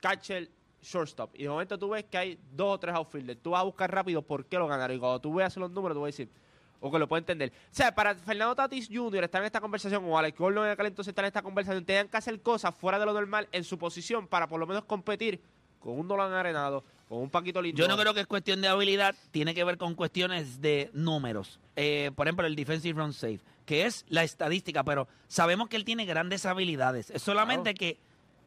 catcher, 0.00 0.50
shortstop. 0.82 1.34
Y 1.34 1.44
de 1.44 1.48
momento 1.48 1.78
tú 1.78 1.90
ves 1.90 2.04
que 2.04 2.18
hay 2.18 2.38
dos 2.52 2.74
o 2.74 2.80
tres 2.80 2.94
outfielders. 2.94 3.40
Tú 3.42 3.50
vas 3.50 3.60
a 3.60 3.64
buscar 3.64 3.92
rápido 3.92 4.22
por 4.22 4.44
qué 4.46 4.58
lo 4.58 4.66
ganaron. 4.66 4.96
Y 4.96 5.00
cuando 5.00 5.20
tú 5.20 5.34
veas 5.34 5.56
los 5.56 5.70
números, 5.70 5.94
tú 5.96 6.00
vas 6.00 6.06
a 6.08 6.12
decir, 6.12 6.30
o 6.80 6.90
que 6.90 6.98
lo 6.98 7.08
puedes 7.08 7.22
entender. 7.22 7.52
O 7.70 7.74
sea, 7.74 7.94
para 7.94 8.14
Fernando 8.14 8.54
Tatis 8.54 8.88
Jr. 8.92 9.24
estar 9.24 9.40
en 9.40 9.46
esta 9.46 9.60
conversación, 9.60 10.04
o 10.04 10.18
Alex 10.18 10.38
Gordon 10.38 10.66
en 10.66 10.72
aquel 10.72 10.86
entonces 10.86 11.12
estar 11.12 11.24
en 11.24 11.28
esta 11.28 11.42
conversación, 11.42 11.84
tenían 11.84 12.08
que 12.08 12.16
hacer 12.16 12.40
cosas 12.40 12.74
fuera 12.74 12.98
de 12.98 13.06
lo 13.06 13.12
normal 13.12 13.48
en 13.52 13.64
su 13.64 13.78
posición 13.78 14.26
para 14.26 14.48
por 14.48 14.58
lo 14.58 14.66
menos 14.66 14.84
competir 14.84 15.40
con 15.78 15.98
un 15.98 16.06
Nolan 16.06 16.32
Arenado, 16.32 16.84
con 17.08 17.18
un 17.18 17.30
Paquito 17.30 17.60
Lindor. 17.60 17.80
Yo 17.80 17.88
no 17.88 18.00
creo 18.00 18.14
que 18.14 18.20
es 18.20 18.26
cuestión 18.26 18.60
de 18.60 18.68
habilidad, 18.68 19.14
tiene 19.30 19.54
que 19.54 19.64
ver 19.64 19.78
con 19.78 19.94
cuestiones 19.94 20.60
de 20.60 20.90
números. 20.92 21.58
Eh, 21.74 22.10
por 22.14 22.26
ejemplo, 22.26 22.46
el 22.46 22.54
defensive 22.54 23.00
run 23.00 23.12
safe, 23.12 23.40
que 23.64 23.86
es 23.86 24.04
la 24.08 24.22
estadística, 24.22 24.84
pero 24.84 25.08
sabemos 25.26 25.68
que 25.68 25.76
él 25.76 25.84
tiene 25.84 26.04
grandes 26.04 26.44
habilidades. 26.44 27.10
Es 27.10 27.22
solamente 27.22 27.74
que 27.74 27.98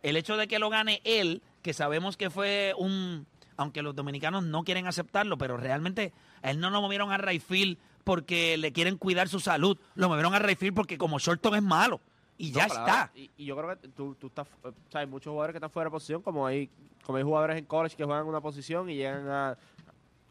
el 0.04 0.16
hecho 0.16 0.38
de 0.38 0.48
que 0.48 0.60
lo 0.60 0.70
gane 0.70 1.02
él, 1.04 1.42
que 1.64 1.74
sabemos 1.74 2.18
que 2.18 2.30
fue 2.30 2.74
un, 2.78 3.26
aunque 3.58 3.82
los 3.82 3.96
dominicanos 3.96 4.44
no 4.44 4.64
quieren 4.64 4.88
aceptarlo, 4.88 5.38
pero 5.38 5.58
realmente 5.58 6.14
a 6.42 6.52
él 6.52 6.60
no 6.60 6.70
lo 6.70 6.82
movieron 6.82 7.12
a 7.12 7.18
Rayfield 7.18 7.78
porque 8.04 8.58
le 8.58 8.72
quieren 8.74 8.98
cuidar 8.98 9.28
su 9.30 9.40
salud, 9.40 9.78
lo 9.96 10.10
movieron 10.10 10.34
a 10.34 10.40
Rayfield 10.40 10.76
porque 10.76 10.98
como 10.98 11.20
Shorton 11.20 11.56
es 11.56 11.64
malo. 11.64 12.00
Y 12.38 12.50
No, 12.52 12.58
ya 12.60 12.66
claro. 12.68 12.82
está. 12.86 13.12
Y, 13.16 13.32
y 13.38 13.46
yo 13.46 13.56
creo 13.56 13.80
que 13.80 13.88
tú, 13.90 14.16
tú 14.16 14.28
estás, 14.28 14.48
eh, 14.64 14.68
o 14.70 14.92
sea, 14.92 15.02
hay 15.02 15.08
muchos 15.08 15.32
jugadores 15.32 15.54
que 15.54 15.58
están 15.58 15.70
fuera 15.70 15.88
de 15.90 15.92
posición, 15.92 16.22
como 16.22 16.46
hay, 16.48 16.70
como 17.04 17.18
hay 17.18 17.24
jugadores 17.24 17.58
en 17.58 17.66
college 17.66 17.96
que 17.96 18.04
juegan 18.04 18.26
una 18.26 18.42
posición 18.42 18.90
y 18.90 18.96
llegan 18.96 19.28
a, 19.30 19.58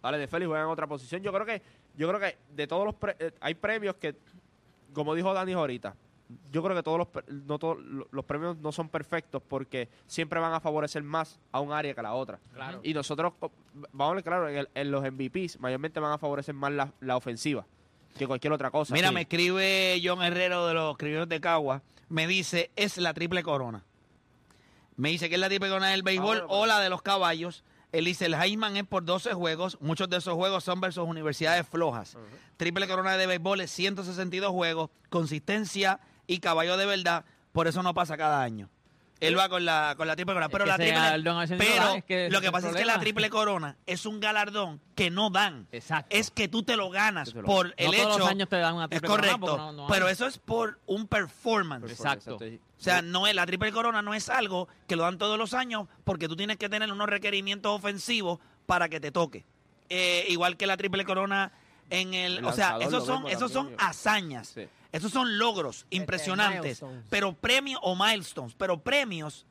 a 0.03 0.11
la 0.11 0.19
NFL 0.27 0.43
y 0.43 0.47
juegan 0.47 0.67
otra 0.67 0.87
posición. 0.87 1.23
Yo 1.23 1.33
creo 1.33 1.47
que, 1.47 1.63
yo 1.97 2.09
creo 2.09 2.19
que 2.21 2.37
de 2.55 2.67
todos 2.67 2.85
los, 2.85 2.95
pre- 2.97 3.17
eh, 3.19 3.31
hay 3.41 3.55
premios 3.55 3.95
que, 3.97 4.17
como 4.93 5.15
dijo 5.15 5.33
Dani 5.33 5.53
ahorita, 5.53 5.95
yo 6.51 6.63
creo 6.63 6.77
que 6.77 6.83
todos 6.83 6.99
los, 6.99 7.09
no 7.47 7.59
todos 7.59 7.79
lo- 7.81 8.09
los 8.11 8.25
premios 8.25 8.57
no 8.59 8.73
son 8.73 8.89
perfectos 8.89 9.43
porque 9.47 9.89
siempre 10.07 10.41
van 10.41 10.53
a 10.53 10.61
favorecer 10.61 11.03
más 11.03 11.39
a 11.53 11.61
un 11.61 11.73
área 11.73 11.95
que 11.95 12.01
a 12.01 12.05
la 12.05 12.15
otra. 12.15 12.39
Claro. 12.55 12.81
Y 12.83 12.95
nosotros, 12.95 13.33
vamos 13.93 14.13
a 14.13 14.15
ver 14.15 14.25
claro, 14.25 14.49
en, 14.49 14.57
el- 14.59 14.69
en 14.75 14.91
los 14.91 15.03
MVPs 15.03 15.61
mayormente 15.61 16.01
van 16.01 16.13
a 16.13 16.19
favorecer 16.19 16.55
más 16.55 16.73
la, 16.73 16.93
la 17.01 17.17
ofensiva 17.17 17.65
que 18.17 18.27
cualquier 18.27 18.53
otra 18.53 18.71
cosa. 18.71 18.93
Mira, 18.93 19.09
Sí. 19.09 19.15
me 19.15 19.23
escribe 19.23 20.01
John 20.05 20.23
Herrero 20.23 20.67
de 20.67 20.75
los 20.75 20.97
criollos 20.99 21.29
de 21.29 21.41
Cagua. 21.41 21.83
Me 22.09 22.27
dice, 22.27 22.71
es 22.77 22.99
la 22.99 23.15
triple 23.15 23.43
corona. 23.43 23.85
Me 24.97 25.09
dice 25.09 25.29
que 25.29 25.37
es 25.37 25.41
la 25.41 25.49
triple 25.49 25.69
corona 25.71 25.89
del 25.89 26.03
béisbol 26.03 26.39
Ah, 26.43 26.45
bueno, 26.47 26.61
o 26.63 26.67
la 26.67 26.81
de 26.81 26.91
los 26.91 27.01
caballos. 27.03 27.65
Él 27.91 28.05
dice, 28.07 28.27
el 28.27 28.35
Heisman 28.35 28.77
es 28.77 28.85
por 28.85 29.05
12 29.05 29.33
juegos. 29.35 29.79
Muchos 29.81 30.09
de 30.11 30.19
esos 30.19 30.35
juegos 30.35 30.65
son 30.65 30.81
versus 30.81 31.07
universidades 31.07 31.67
flojas. 31.67 32.17
Triple 32.59 32.87
corona 32.87 33.17
de 33.17 33.27
béisbol 33.27 33.61
es 33.63 33.71
162 33.71 34.51
juegos, 34.51 34.91
consistencia 35.11 36.01
y 36.27 36.39
caballo 36.39 36.77
de 36.77 36.87
verdad. 36.87 37.25
Por 37.53 37.67
eso 37.69 37.83
no 37.83 37.95
pasa 37.95 38.17
cada 38.17 38.43
año. 38.43 38.71
Él 39.21 39.39
va 39.39 39.49
con 39.49 39.65
la, 39.65 39.95
con 39.97 40.09
la 40.09 40.17
triple 40.17 40.35
corona. 40.35 40.47
Es 40.47 40.51
Pero, 40.51 40.65
que 40.65 40.71
la 40.71 40.77
triple, 41.47 41.57
pero 41.59 41.95
es 41.95 42.05
que 42.05 42.29
lo 42.29 42.39
es 42.39 42.45
que 42.45 42.51
pasa 42.51 42.71
es 42.71 42.75
que 42.75 42.85
la 42.85 42.99
triple 42.99 43.31
corona 43.31 43.77
es 43.87 44.05
un 44.05 44.19
galardón 44.19 44.81
que 44.97 45.11
no 45.11 45.31
dan. 45.31 45.69
Exacto. 45.71 46.09
Es 46.17 46.33
que 46.33 46.49
tú 46.49 46.65
te 46.65 46.75
lo 46.75 46.91
ganas 46.91 47.29
Que 47.29 47.35
te 47.35 47.43
lo 47.43 47.47
por 47.47 47.67
No 47.67 47.73
el 47.77 47.87
todos 47.93 47.97
hecho 47.99 48.19
los 48.19 48.29
años 48.29 48.49
te 48.49 48.57
dan 48.57 48.75
una 48.75 48.85
es 48.87 48.91
triple 48.91 49.09
corona, 49.09 49.29
correcto, 49.39 49.47
porque 49.47 49.63
no- 49.63 49.73
no 49.73 49.87
pero 49.87 50.09
eso 50.09 50.27
es 50.27 50.39
por 50.39 50.81
un 50.87 51.07
performance. 51.07 51.89
Exacto. 51.89 52.35
O 52.37 52.83
sea, 52.83 53.01
no 53.01 53.29
es 53.29 53.35
la 53.37 53.47
triple 53.47 53.71
corona 53.71 54.03
no 54.03 54.13
es 54.13 54.29
algo 54.29 54.67
que 54.89 54.97
lo 54.97 55.05
dan 55.05 55.19
todos 55.19 55.39
los 55.39 55.55
años 55.55 55.87
porque 56.03 56.27
tú 56.27 56.35
tienes 56.35 56.57
que 56.57 56.69
tener 56.69 56.91
unos 56.91 57.09
requerimientos 57.09 57.71
ofensivos 57.79 58.41
para 58.67 58.89
que 58.89 58.99
te 58.99 59.13
toque. 59.13 59.45
Eh, 59.89 60.25
igual 60.31 60.57
que 60.57 60.67
la 60.67 60.77
triple 60.77 61.05
corona 61.05 61.53
en 62.01 62.15
el, 62.15 62.39
El 62.39 62.45
o 62.47 62.53
sea, 62.53 62.79
esos 62.81 63.05
son 63.07 63.27
esos 63.29 63.53
son 63.53 63.75
hazañas. 63.79 64.49
Sí. 64.49 64.67
Esos 64.93 65.11
son 65.13 65.39
logros 65.39 65.87
impresionantes, 65.91 66.63
milestones. 66.83 67.05
pero 67.09 67.33
premios 67.35 67.81
o 67.83 67.95
milestones, 67.97 68.55
pero 68.59 68.79
premios 68.83 69.47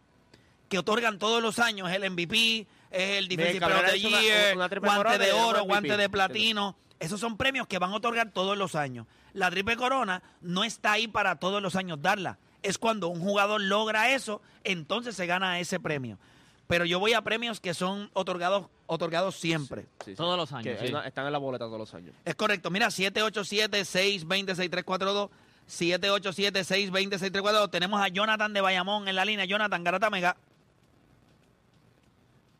que 0.69 0.77
otorgan 0.77 1.17
todos 1.19 1.41
los 1.41 1.57
años 1.59 1.89
el 1.91 2.09
MVP, 2.11 2.67
es 2.91 3.17
el 3.17 3.27
Defensive 3.27 3.65
Player 3.65 3.85
of 3.85 3.91
the 3.91 3.97
hizo 3.97 4.07
una- 4.09 4.21
Year, 4.21 4.55
una 4.57 4.67
guante 4.79 5.17
de 5.17 5.31
oro, 5.33 5.49
MVP. 5.59 5.67
guante 5.67 5.97
de 5.97 6.09
platino. 6.09 6.75
Esos 6.99 7.19
son 7.19 7.35
premios 7.37 7.65
que 7.67 7.79
van 7.79 7.91
a 7.91 7.95
otorgar 7.95 8.29
todos 8.31 8.55
los 8.57 8.75
años. 8.75 9.07
La 9.33 9.49
triple 9.49 9.75
corona 9.75 10.21
no 10.41 10.63
está 10.63 10.91
ahí 10.93 11.07
para 11.07 11.35
todos 11.37 11.61
los 11.61 11.75
años 11.75 11.99
darla. 12.01 12.37
Es 12.61 12.77
cuando 12.77 13.07
un 13.07 13.19
jugador 13.21 13.59
logra 13.61 14.11
eso, 14.11 14.41
entonces 14.63 15.15
se 15.15 15.25
gana 15.25 15.59
ese 15.59 15.79
premio. 15.79 16.19
Pero 16.67 16.85
yo 16.85 16.99
voy 16.99 17.13
a 17.13 17.21
premios 17.23 17.59
que 17.59 17.73
son 17.73 18.11
otorgados, 18.13 18.67
otorgados 18.91 19.35
siempre. 19.37 19.83
Sí, 20.03 20.11
sí. 20.11 20.15
Todos 20.15 20.37
los 20.37 20.51
años, 20.51 20.77
Que 20.77 20.87
están 21.07 21.25
en 21.25 21.31
la 21.31 21.37
boleta 21.37 21.63
todos 21.65 21.79
los 21.79 21.93
años. 21.93 22.13
Es 22.25 22.35
correcto. 22.35 22.69
Mira, 22.69 22.87
787-620-6342. 22.87 25.29
787-620-6342. 25.69 27.71
Tenemos 27.71 28.01
a 28.01 28.09
Jonathan 28.09 28.51
de 28.51 28.59
Bayamón 28.59 29.07
en 29.07 29.15
la 29.15 29.23
línea. 29.23 29.45
Jonathan, 29.45 29.81
Garata 29.85 30.09
Mega. 30.09 30.35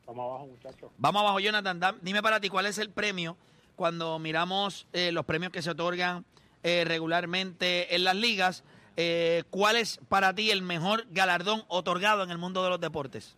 Vamos 0.06 0.30
abajo, 0.30 0.48
muchachos. 0.48 0.90
Vamos 0.98 1.22
abajo, 1.22 1.42
Jonathan. 1.42 2.00
dime 2.02 2.22
para 2.22 2.40
ti, 2.40 2.48
¿cuál 2.48 2.66
es 2.66 2.78
el 2.78 2.92
premio 2.92 3.36
cuando 3.76 4.18
miramos 4.18 4.88
eh, 4.94 5.12
los 5.12 5.26
premios 5.26 5.52
que 5.52 5.62
se 5.62 5.72
otorgan 5.72 6.24
eh, 6.64 6.86
regularmente 6.86 7.94
en 7.94 8.06
las 8.06 8.16
ligas? 8.16 8.64
eh, 8.96 9.44
¿Cuál 9.50 9.76
es 9.76 10.00
para 10.08 10.34
ti 10.34 10.50
el 10.52 10.62
mejor 10.62 11.08
galardón 11.12 11.66
otorgado 11.68 12.24
en 12.24 12.32
el 12.32 12.38
mundo 12.38 12.64
de 12.64 12.70
los 12.70 12.80
deportes? 12.80 13.36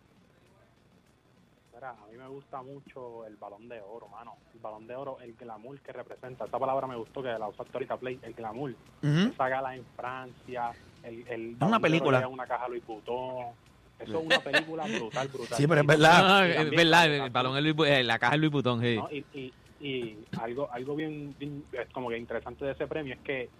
Me 2.24 2.30
gusta 2.30 2.62
mucho 2.62 3.26
el 3.26 3.36
balón 3.36 3.68
de 3.68 3.82
oro, 3.82 4.08
mano. 4.08 4.36
El 4.54 4.58
balón 4.60 4.86
de 4.86 4.96
oro, 4.96 5.18
el 5.20 5.34
glamour 5.34 5.78
que 5.80 5.92
representa. 5.92 6.46
Esa 6.46 6.58
palabra 6.58 6.86
me 6.86 6.96
gustó 6.96 7.22
que 7.22 7.28
la 7.28 7.46
usaste 7.48 7.70
ahorita, 7.74 7.98
Play. 7.98 8.18
El 8.22 8.32
glamour. 8.32 8.70
Ujú. 9.02 9.30
Esa 9.30 9.48
gala 9.50 9.76
en 9.76 9.84
Francia. 9.94 10.72
El, 11.02 11.28
el 11.28 11.48
una 11.56 11.66
de 11.66 11.66
oro 11.66 11.80
película. 11.82 12.20
en 12.20 12.26
una 12.28 12.46
caja 12.46 12.66
Louis 12.68 12.86
Vuitton. 12.86 13.48
Eso 13.98 14.18
es 14.20 14.24
una 14.26 14.40
película 14.40 14.84
brutal, 14.86 15.28
brutal. 15.28 15.58
Sí, 15.58 15.66
pero 15.66 15.82
es 15.82 15.86
verdad. 15.86 16.48
Es 16.48 16.70
verdad, 16.70 16.86
la- 16.86 17.24
el 17.26 17.30
balón 17.30 17.58
es 17.58 17.62
Luis 17.62 17.76
Bu- 17.76 17.86
eh, 17.86 18.02
la 18.02 18.18
caja 18.18 18.34
es 18.36 18.40
Luis 18.40 18.52
Butón, 18.52 18.80
sí. 18.80 18.96
¿no? 18.96 19.10
Y, 19.12 19.24
y, 19.34 19.52
y 19.86 20.18
algo 20.40 20.70
algo 20.72 20.96
bien, 20.96 21.36
bien, 21.38 21.62
como 21.92 22.08
que 22.08 22.16
interesante 22.16 22.64
de 22.64 22.72
ese 22.72 22.86
premio 22.86 23.12
es 23.16 23.20
que 23.20 23.50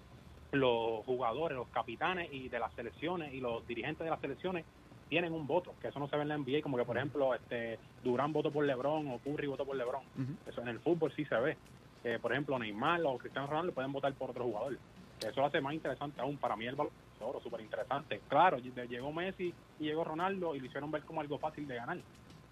los 0.52 1.04
jugadores, 1.04 1.54
los 1.59 1.68
capitanes 1.68 2.33
y 2.33 2.49
de 2.49 2.59
las 2.61 2.73
selecciones 2.73 3.35
y 3.35 3.40
los 3.40 3.66
dirigentes 3.66 4.04
de 4.04 4.11
las 4.11 4.21
selecciones 4.23 4.64
tienen 5.08 5.32
un 5.32 5.46
voto, 5.46 5.75
que 5.80 5.88
eso 5.88 5.99
no 5.99 6.08
se 6.08 6.16
ve 6.16 6.23
en 6.23 6.28
la 6.28 6.38
NBA, 6.38 6.62
como 6.62 6.76
que 6.76 6.84
por 6.84 6.96
ejemplo 6.96 7.34
este 7.34 7.78
Durán 8.02 8.32
votó 8.32 8.50
por 8.50 8.64
LeBron 8.64 9.08
o 9.08 9.18
Curry 9.18 9.46
votó 9.46 9.64
por 9.64 9.76
LeBron. 9.76 10.02
Eso 10.46 10.61
en 10.62 10.68
el 10.68 10.80
fútbol 10.80 11.12
sí 11.14 11.25
se 11.25 11.37
ve. 11.37 11.56
Eh, 12.04 12.18
por 12.20 12.32
ejemplo, 12.32 12.58
Neymar 12.58 13.00
o 13.06 13.16
Cristiano 13.16 13.46
Ronaldo 13.46 13.73
pueden 13.73 13.90
votar 13.92 14.12
por 14.14 14.30
otro 14.30 14.44
jugador. 14.44 14.78
Que 15.20 15.28
eso 15.28 15.40
lo 15.40 15.46
hace 15.46 15.61
más 15.61 15.73
interesante 15.75 16.20
aún. 16.20 16.37
Para 16.37 16.54
mí 16.56 16.66
el 16.66 16.75
balón 16.75 16.92
oro 17.20 17.40
súper 17.40 17.61
interesante. 17.62 18.20
Claro, 18.28 18.58
ll- 18.58 18.88
llegó 18.88 19.11
Messi 19.12 19.54
y 19.80 19.84
llegó 19.84 20.04
Ronaldo 20.04 20.54
y 20.54 20.61
lo 20.61 20.66
hicieron 20.66 20.90
ver 20.90 21.02
como 21.04 21.23
algo 21.23 21.38
fácil 21.38 21.66
de 21.66 21.76
ganar. 21.76 21.96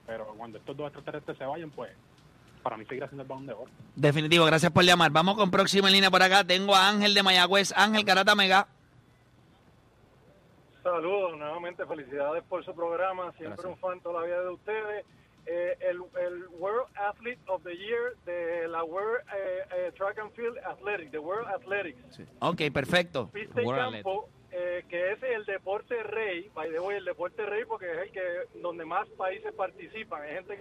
Pero 0.06 0.26
cuando 0.36 0.56
estos 0.58 0.74
dos 0.76 0.86
extraterrestres 0.86 1.36
se 1.36 1.44
vayan, 1.44 1.70
pues 1.70 1.90
para 2.62 2.76
mí 2.78 2.84
seguirá 2.86 3.08
siendo 3.08 3.24
el 3.24 3.28
balón 3.28 3.46
de 3.46 3.52
oro. 3.52 3.70
Definitivo, 3.94 4.46
gracias 4.46 4.72
por 4.72 4.84
llamar. 4.84 5.10
Vamos 5.10 5.36
con 5.36 5.50
próxima 5.50 5.88
en 5.88 5.94
línea 5.94 6.10
por 6.10 6.22
acá. 6.22 6.44
Tengo 6.44 6.74
a 6.74 6.88
Ángel 6.88 7.12
de 7.12 7.22
Mayagüez. 7.22 7.72
Ángel 7.76 8.04
Garata 8.04 8.34
Mega. 8.34 8.68
Saludos, 10.82 11.38
nuevamente 11.38 11.86
felicidades 11.86 12.42
por 12.44 12.64
su 12.64 12.74
programa, 12.74 13.32
siempre 13.32 13.48
Gracias. 13.62 13.66
un 13.66 13.76
fan 13.78 14.00
toda 14.00 14.20
la 14.20 14.26
vida 14.26 14.40
de 14.42 14.48
ustedes. 14.50 15.04
Eh, 15.44 15.76
el, 15.80 16.00
el 16.20 16.44
World 16.58 16.86
Athlete 16.96 17.40
of 17.46 17.62
the 17.64 17.76
Year 17.76 18.14
de 18.24 18.68
la 18.68 18.84
World 18.84 19.24
eh, 19.34 19.58
eh, 19.76 19.92
Track 19.96 20.18
and 20.20 20.32
Field 20.32 20.56
Athletics, 20.58 21.10
de 21.10 21.18
World 21.18 21.48
Athletics. 21.48 22.20
Ok, 22.40 22.60
perfecto. 22.72 23.28
Pista 23.32 23.60
y 23.60 23.66
campo, 23.66 24.28
eh, 24.52 24.84
que 24.88 25.12
es 25.12 25.22
el 25.22 25.44
deporte 25.44 26.00
rey, 26.04 26.48
by 26.54 26.70
the 26.70 26.78
way, 26.78 26.96
el 26.98 27.04
deporte 27.04 27.44
rey 27.44 27.64
porque 27.64 27.90
es 27.90 27.98
el 27.98 28.10
que 28.12 28.22
donde 28.60 28.84
más 28.84 29.08
países 29.10 29.52
participan. 29.54 30.22
Hay 30.22 30.34
gente 30.34 30.56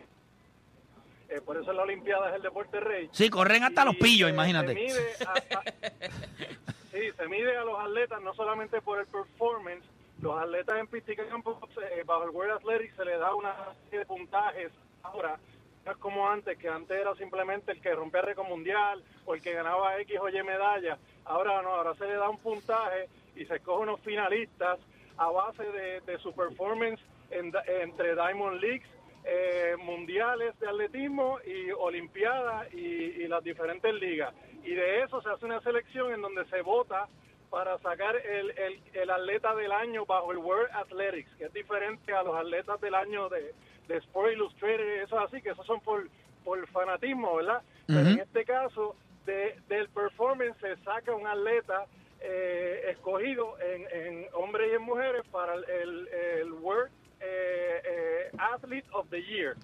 que, 1.28 1.36
eh, 1.36 1.42
por 1.42 1.58
eso 1.58 1.72
la 1.74 1.84
Olimpiada 1.84 2.30
es 2.30 2.36
el 2.38 2.42
deporte 2.42 2.80
rey. 2.80 3.08
Sí, 3.12 3.30
corren 3.30 3.63
hasta 3.63 3.86
los 3.86 3.96
pillos, 3.98 4.30
eh, 4.30 4.34
imagínate. 4.34 4.74
Se 4.74 4.82
mide, 4.82 5.13
a, 5.28 5.32
a- 5.60 5.63
sí, 6.92 7.12
se 7.16 7.28
mide 7.28 7.56
a 7.56 7.63
los 7.66 7.80
atletas 7.80 8.20
no 8.24 8.34
solamente 8.34 8.82
por 8.82 9.00
el 9.00 9.06
performance, 9.06 9.86
los 10.22 10.40
atletas 10.40 10.80
en 10.80 10.88
pista 10.88 11.12
y 11.12 11.16
campo, 11.16 11.60
eh, 11.82 12.04
bajo 12.06 12.24
el 12.24 12.30
World 12.30 12.54
Athletics 12.54 12.96
se 12.96 13.06
le 13.06 13.18
da 13.18 13.34
una 13.34 13.56
serie 13.86 14.00
de 14.00 14.06
puntajes 14.06 14.72
ahora. 15.04 15.40
No 15.84 15.92
es 15.92 15.98
como 15.98 16.30
antes, 16.30 16.60
que 16.60 16.70
antes 16.70 16.96
era 16.96 17.16
simplemente 17.16 17.72
el 17.72 17.82
que 17.82 17.96
rompía 17.96 18.22
récord 18.22 18.48
mundial 18.48 19.04
o 19.25 19.34
el 19.34 19.42
que 19.42 19.54
ganaba 19.54 20.00
X 20.01 20.20
o 20.22 20.30
Y 20.30 20.44
medallas. 20.44 21.00
Ahora 21.25 21.62
no, 21.63 21.70
ahora 21.70 21.96
se 21.96 22.06
le 22.06 22.13
da 22.13 22.30
un 22.30 22.38
puntaje 22.38 23.10
y 23.36 23.46
se 23.46 23.56
escoge 23.56 23.82
unos 23.82 24.00
finalistas 24.01 24.80
a 25.18 25.32
base 25.32 25.63
de, 25.63 26.18
su 26.20 26.34
performance 26.34 27.01
en 27.32 27.51
entre 27.82 28.13
Diamond 28.13 28.62
Leagues, 28.62 28.88
eh, 29.24 29.75
mundiales 29.80 30.58
de 30.60 30.68
atletismo 30.68 31.40
y 31.46 31.72
olimpiadas 31.72 32.72
y 32.74 33.28
las 33.28 33.44
diferentes 33.44 33.92
ligas. 33.96 34.36
Y 34.63 34.75
de 34.75 35.01
eso 35.01 35.20
se 35.24 35.30
hace 35.30 35.46
una 35.46 35.62
selección 35.62 36.13
en 36.13 36.22
donde 36.22 36.46
se 36.46 36.62
vota 36.62 37.08
para 37.51 37.77
sacar 37.79 38.15
el, 38.15 38.50
el, 38.58 38.81
el 38.93 39.10
atleta 39.10 39.53
del 39.53 39.74
año 39.74 40.05
bajo 40.05 40.31
el 40.31 40.38
World 40.38 40.72
Athletics, 40.74 41.29
que 41.36 41.43
es 41.46 41.53
diferente 41.53 42.13
a 42.13 42.24
los 42.24 42.34
atletas 42.36 42.79
del 42.79 42.96
año 42.96 43.27
de, 43.27 43.53
de 43.89 43.98
Sport 43.98 44.31
Illustrated, 44.31 45.03
eso 45.03 45.20
así, 45.20 45.41
que 45.41 45.50
esos 45.50 45.65
son 45.65 45.81
por, 45.81 46.08
por 46.46 46.65
fanatismo, 46.70 47.36
¿verdad? 47.36 47.62
Pero 47.88 48.00
en 48.00 48.20
este 48.20 48.46
caso, 48.46 48.96
de, 49.25 49.60
del 49.67 49.89
performance 49.89 50.58
se 50.62 50.77
saca 50.77 51.13
un 51.13 51.27
atleta 51.27 51.86
eh, 52.22 52.86
escogido 52.91 53.60
en, 53.60 53.86
en 53.91 54.27
hombres 54.34 54.72
y 54.72 54.75
en 54.75 54.81
mujeres 54.84 55.24
para 55.29 55.55
el, 55.55 55.65
el, 55.70 56.08
el 56.08 56.51
World 56.53 56.89
eh, 57.20 57.81
eh, 57.84 58.31
Athlete 58.38 58.88
of 58.93 59.10
the 59.10 59.22
Year. 59.22 59.55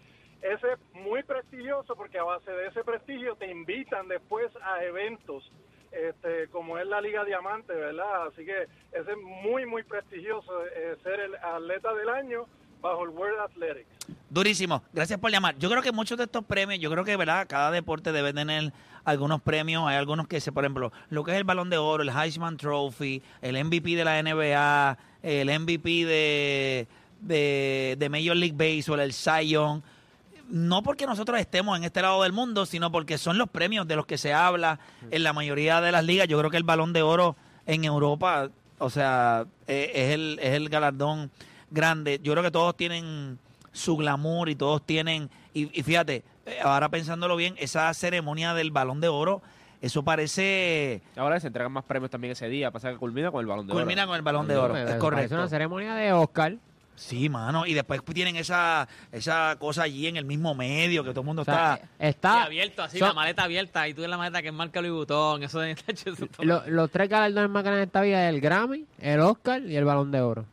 Ese 0.42 0.74
es 0.74 0.80
muy 0.94 1.24
prestigioso 1.24 1.96
porque 1.96 2.20
a 2.20 2.24
base 2.24 2.52
de 2.52 2.68
ese 2.68 2.84
prestigio 2.84 3.36
te 3.38 3.48
invitan 3.48 4.10
después 4.10 4.52
a 4.62 4.84
eventos 4.84 5.50
este, 5.92 6.48
como 6.50 6.78
es 6.78 6.88
la 6.88 7.02
Liga 7.02 7.24
Diamante, 7.24 7.74
¿verdad? 7.74 8.28
Así 8.28 8.46
que 8.46 8.64
ese 8.92 9.12
es 9.12 9.18
muy, 9.18 9.66
muy 9.66 9.84
prestigioso 9.84 10.52
eh, 10.76 10.96
ser 11.04 11.20
el 11.20 11.36
atleta 11.36 11.94
del 11.94 12.10
año 12.10 12.46
bajo 12.82 13.04
el 13.04 13.10
World 13.10 13.40
Athletics. 13.40 13.88
Durísimo. 14.30 14.84
Gracias 14.94 15.20
por 15.20 15.32
llamar. 15.32 15.58
Yo 15.58 15.70
creo 15.70 15.82
que 15.82 15.92
muchos 15.92 16.18
de 16.18 16.26
estos 16.26 16.44
premios, 16.46 16.80
yo 16.80 16.92
creo 16.92 17.04
que, 17.04 17.16
¿verdad? 17.16 17.48
Cada 17.48 17.72
deporte 17.72 18.12
debe 18.12 18.34
tener 18.34 18.72
algunos 19.04 19.42
premios. 19.42 19.88
Hay 19.88 19.96
algunos 19.96 20.28
que 20.28 20.42
se, 20.42 20.52
por 20.52 20.64
ejemplo, 20.64 20.92
lo 21.10 21.24
que 21.24 21.32
es 21.32 21.38
el 21.38 21.44
Balón 21.44 21.70
de 21.70 21.78
Oro, 21.78 22.04
el 22.04 22.10
Heisman 22.10 22.58
Trophy, 22.58 23.22
el 23.42 23.64
MVP 23.64 23.96
de 23.96 24.04
la 24.04 24.22
NBA, 24.22 24.98
el 25.24 25.60
MVP 25.60 26.06
de, 26.06 26.88
de, 27.22 27.96
de 27.98 28.10
Major 28.10 28.36
League 28.36 28.56
Baseball, 28.56 29.00
el 29.00 29.12
Young. 29.12 29.82
No 30.50 30.82
porque 30.84 31.06
nosotros 31.06 31.40
estemos 31.40 31.78
en 31.78 31.84
este 31.84 32.02
lado 32.02 32.24
del 32.24 32.32
mundo, 32.34 32.66
sino 32.66 32.92
porque 32.92 33.18
son 33.18 33.38
los 33.38 33.50
premios 33.50 33.88
de 33.88 33.96
los 33.96 34.06
que 34.06 34.18
se 34.18 34.34
habla 34.34 34.80
en 35.12 35.24
la 35.24 35.34
mayoría 35.34 35.82
de 35.82 35.92
las 35.92 36.04
ligas. 36.06 36.28
Yo 36.28 36.38
creo 36.40 36.50
que 36.50 36.58
el 36.58 36.64
Balón 36.64 36.94
de 36.94 37.02
Oro 37.02 37.36
en 37.66 37.84
Europa, 37.84 38.50
o 38.80 38.90
sea, 38.90 39.46
eh, 39.68 39.92
es 39.94 40.14
el, 40.14 40.40
es 40.42 40.54
el 40.54 40.70
galardón 40.70 41.32
grande. 41.70 42.20
Yo 42.24 42.32
creo 42.34 42.44
que 42.44 42.52
todos 42.52 42.78
tienen 42.78 43.38
su 43.74 43.98
glamour 43.98 44.48
y 44.50 44.56
todos 44.56 44.82
tienen, 44.86 45.30
y, 45.54 45.78
y 45.78 45.84
fíjate, 45.84 46.24
eh, 46.46 46.60
ahora 46.64 46.88
pensándolo 46.90 47.36
bien, 47.36 47.56
esa 47.60 47.94
ceremonia 47.94 48.54
del 48.54 48.72
balón 48.72 49.02
de 49.02 49.10
oro, 49.10 49.42
eso 49.82 50.02
parece, 50.04 51.02
Ahora 51.18 51.40
se 51.40 51.48
entregan 51.48 51.72
más 51.72 51.84
premios 51.84 52.10
también 52.10 52.32
ese 52.32 52.48
día. 52.50 52.72
Pasa 52.72 52.90
que 52.90 52.98
culmina 52.98 53.30
con 53.32 53.42
el 53.42 53.46
balón 53.48 53.68
de 53.68 53.74
oro. 53.74 53.82
culmina 53.82 54.08
con 54.08 54.16
el 54.16 54.22
balón 54.24 54.48
de 54.48 54.56
oro, 54.58 54.74
Pues, 54.74 54.90
es 54.90 54.96
correcto. 54.96 55.36
una 55.36 55.48
ceremonia 55.48 55.94
de 55.94 56.14
Oscar. 56.14 56.56
Sí, 56.98 57.30
mano, 57.30 57.68
y 57.68 57.76
después 57.76 58.02
tienen 58.04 58.36
esa, 58.38 58.88
esa 59.12 59.56
cosa 59.60 59.84
allí 59.84 60.08
en 60.08 60.18
el 60.18 60.26
mismo 60.26 60.56
medio, 60.56 61.04
que 61.04 61.12
todo 61.12 61.22
el 61.22 61.26
mundo 61.28 61.44
O 61.44 61.46
sea, 61.46 61.76
está... 61.76 61.86
Sí, 62.00 62.08
está 62.10 62.44
abierto, 62.44 62.82
así, 62.84 62.98
son- 62.98 63.10
la 63.10 63.14
maleta 63.14 63.44
abierta, 63.44 63.88
y 63.88 63.94
tú 63.94 64.04
en 64.04 64.10
la 64.10 64.18
maleta 64.18 64.42
que 64.42 64.48
es 64.48 64.54
marca 64.54 64.82
Louis 64.82 64.94
Vuitton, 64.94 65.44
eso 65.44 65.60
de... 65.60 65.76
lo- 66.40 66.68
los 66.68 66.90
tres 66.90 67.08
galardones 67.08 67.52
más 67.52 67.64
grandes 67.64 67.82
de 67.82 67.86
esta 67.86 68.02
vida 68.02 68.28
es 68.28 68.34
el 68.34 68.42
Grammy, 68.42 68.86
el 69.00 69.20
Oscar 69.20 69.62
y 69.62 69.76
el 69.76 69.86
Balón 69.86 70.12
de 70.12 70.22
Oro. 70.22 70.46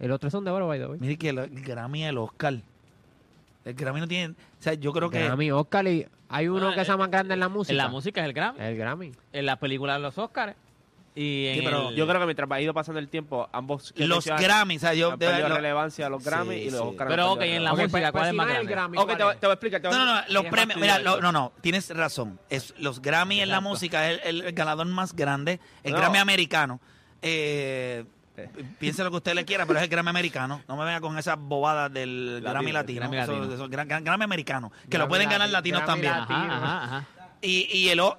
Y 0.00 0.06
los 0.06 0.20
tres 0.20 0.32
son 0.32 0.44
de 0.44 0.50
oro, 0.50 0.66
by 0.68 0.78
the 0.78 0.86
way. 0.86 0.98
Mire 1.00 1.16
que 1.16 1.30
el, 1.30 1.38
el 1.38 1.62
Grammy 1.62 2.00
y 2.00 2.04
el 2.04 2.18
Oscar. 2.18 2.54
El 3.64 3.74
Grammy 3.74 4.00
no 4.00 4.06
tiene... 4.08 4.34
O 4.34 4.62
sea, 4.62 4.74
yo 4.74 4.92
creo 4.92 5.08
que... 5.08 5.24
Grammy, 5.24 5.50
Oscar 5.50 5.86
y 5.88 6.06
hay 6.28 6.48
uno 6.48 6.74
que 6.74 6.84
sea 6.84 6.96
más 6.98 7.10
grande 7.10 7.32
en 7.34 7.40
la 7.40 7.48
música. 7.48 7.72
En 7.72 7.78
la 7.78 7.88
música 7.88 8.20
es 8.20 8.26
el 8.26 8.32
Grammy, 8.34 8.60
El 8.60 8.76
Grammy. 8.76 9.12
en 9.32 9.46
la 9.46 9.56
película 9.56 9.94
de 9.94 10.00
los 10.00 10.18
Oscars, 10.18 10.54
y 11.16 11.46
en 11.46 11.54
Sí, 11.58 11.60
pero 11.64 11.88
el- 11.90 11.94
Yo 11.96 12.06
creo 12.08 12.18
que 12.20 12.26
mientras 12.26 12.50
ha 12.50 12.60
ido 12.60 12.74
pasando 12.74 12.98
el 12.98 13.08
tiempo, 13.08 13.48
ambos 13.52 13.92
Los 13.96 14.08
mencionas 14.26 14.42
Grammy, 14.42 14.76
o 14.76 14.80
sea, 14.80 14.94
yo... 14.94 15.16
de- 15.16 15.48
lo- 15.48 15.54
relevancia 15.56 16.08
los 16.08 16.24
Grammy 16.24 16.54
Sí, 16.56 16.60
y 16.62 16.70
los 16.70 16.80
sí. 16.80 16.86
Oscar. 16.88 17.06
Pero, 17.08 17.32
ok, 17.32 17.40
en 17.42 17.62
la 17.64 17.70
música, 17.72 17.88
pues- 17.90 18.10
¿cuál 18.12 18.26
es 18.28 18.34
más 18.34 18.46
grande? 18.48 18.70
Grammy, 18.72 18.98
Ok, 18.98 19.04
¿cuál 19.04 19.16
te, 19.18 19.24
voy- 19.24 19.34
es? 19.34 19.40
te 19.40 19.46
voy 19.46 19.50
a 19.52 19.54
explicar. 19.54 19.80
te 19.80 19.88
voy 19.88 19.96
a 19.96 19.98
No, 20.00 20.04
no, 20.06 20.14
no, 20.14 20.22
los 20.28 20.44
premios, 20.46 20.80
mira, 20.80 20.98
lo- 20.98 21.20
no, 21.20 21.30
no, 21.30 21.52
tienes 21.60 21.88
razón. 21.96 22.40
Es 22.50 22.74
los 22.78 23.00
Grammy 23.00 23.40
en 23.40 23.48
la 23.48 23.54
Exacto. 23.56 23.68
música 23.70 24.10
es 24.10 24.20
el, 24.24 24.40
el 24.42 24.52
galardón 24.52 24.90
más 24.92 25.14
grande, 25.14 25.60
el 25.84 25.92
No. 25.92 25.98
Grammy 25.98 26.18
americano. 26.18 26.80
Eh, 27.22 28.04
piense 28.80 29.04
lo 29.04 29.10
que 29.12 29.18
usted 29.18 29.34
le 29.34 29.44
quiera, 29.44 29.64
pero 29.66 29.78
es 29.78 29.84
el 29.84 29.88
Grammy 29.88 30.10
americano. 30.10 30.62
No 30.66 30.76
me 30.76 30.84
venga 30.84 31.00
con 31.00 31.16
esas 31.16 31.38
bobadas 31.38 31.92
del 31.92 32.42
Latino, 32.42 32.50
Grammy 32.50 32.72
latino. 32.72 33.00
Grammy 33.02 33.16
latino. 33.18 33.54
eso, 33.54 33.68
gran- 33.68 33.86
gran- 33.86 34.02
Grammy 34.02 34.24
americano, 34.24 34.72
que 34.90 34.98
lo 34.98 35.06
pueden 35.06 35.28
ganar 35.28 35.48
lati- 35.48 35.52
latinos 35.52 35.82
Grammy 35.84 36.02
también. 36.02 36.12
latino. 36.20 36.52
Ajá, 36.54 36.56
ajá, 36.82 36.84
ajá. 36.98 37.06
Y, 37.40 37.68
y 37.78 37.88
el 37.90 38.00
o- 38.00 38.18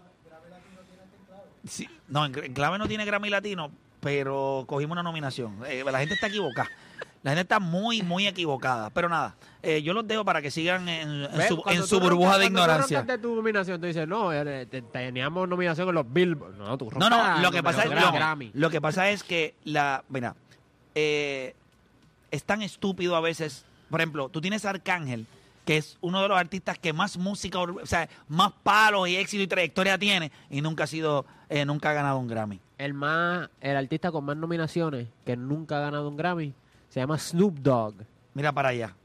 Sí, 1.68 1.88
no, 2.08 2.26
el 2.26 2.32
Grammy 2.54 2.78
no 2.78 2.88
tiene 2.88 3.06
Grammy 3.06 3.30
latino, 3.30 3.72
pero 4.00 4.66
cogimos 4.68 4.94
una 4.94 5.04
nominación. 5.04 5.60
Eh, 5.68 5.84
la 5.90 6.00
gente 6.00 6.14
está 6.16 6.28
equivocada. 6.28 6.70
La 7.24 7.32
gente 7.32 7.42
está 7.42 7.60
muy, 7.60 8.04
muy 8.04 8.28
equivocada. 8.28 8.92
Pero 8.92 9.10
nada, 9.10 9.36
eh, 9.64 9.82
yo 9.82 9.94
los 9.94 10.08
dejo 10.08 10.24
para 10.24 10.44
que 10.44 10.52
sigan 10.52 10.88
en, 10.88 11.24
en 11.24 11.48
su, 11.48 11.64
en 11.66 11.82
burbuja 12.00 12.34
roncas- 12.34 12.40
de 12.40 12.46
ignorancia. 12.46 13.02
de 13.02 13.18
tu 13.18 13.36
nominación, 13.36 13.82
tú 13.82 13.88
dices, 13.88 14.08
no, 14.08 14.32
eh, 14.32 14.68
te- 14.68 14.84
teníamos 14.84 15.50
nominación 15.50 15.90
en 15.90 15.96
los 15.96 16.14
Billboard. 16.14 16.56
No, 16.56 16.78
tú 16.78 16.88
No, 16.98 17.10
no, 17.10 17.40
lo 17.40 17.52
que 17.52 17.64
pasa 17.64 17.80
es 17.84 17.86
en 17.92 18.52
lo 18.54 18.70
que 18.70 18.80
pasa 18.80 19.10
es 19.10 19.24
que 19.24 19.56
la, 19.64 20.04
mira, 20.10 20.36
eh, 20.94 21.56
es 22.30 22.44
tan 22.44 22.62
estúpido 22.62 23.16
a 23.16 23.22
veces. 23.22 23.66
Por 23.90 24.02
ejemplo, 24.02 24.30
tú 24.30 24.40
tienes 24.42 24.64
a 24.66 24.70
Arcángel, 24.72 25.26
que 25.66 25.78
es 25.78 25.98
uno 26.02 26.22
de 26.22 26.28
los 26.28 26.38
artistas 26.38 26.78
que 26.78 26.94
más 26.94 27.18
música, 27.18 27.60
o 27.60 27.86
sea, 27.86 28.08
más 28.28 28.54
palos 28.64 29.10
y 29.10 29.18
éxito 29.18 29.44
y 29.44 29.48
trayectoria 29.48 29.98
tiene 29.98 30.32
y 30.50 30.62
nunca 30.62 30.86
ha 30.86 30.88
sido, 30.88 31.26
eh, 31.50 31.66
nunca 31.66 31.90
ha 31.90 31.94
ganado 31.94 32.20
un 32.20 32.28
Grammy. 32.28 32.60
El 32.78 32.94
más, 32.94 33.50
el 33.62 33.76
artista 33.76 34.12
con 34.12 34.24
más 34.26 34.38
nominaciones 34.38 35.08
que 35.26 35.36
nunca 35.36 35.78
ha 35.78 35.82
ganado 35.82 36.08
un 36.08 36.18
Grammy 36.18 36.54
se 36.90 37.00
llama 37.00 37.18
Snoop 37.18 37.58
Dogg. 37.60 37.96
Mira 38.34 38.52
para 38.54 38.70
allá. 38.70 38.96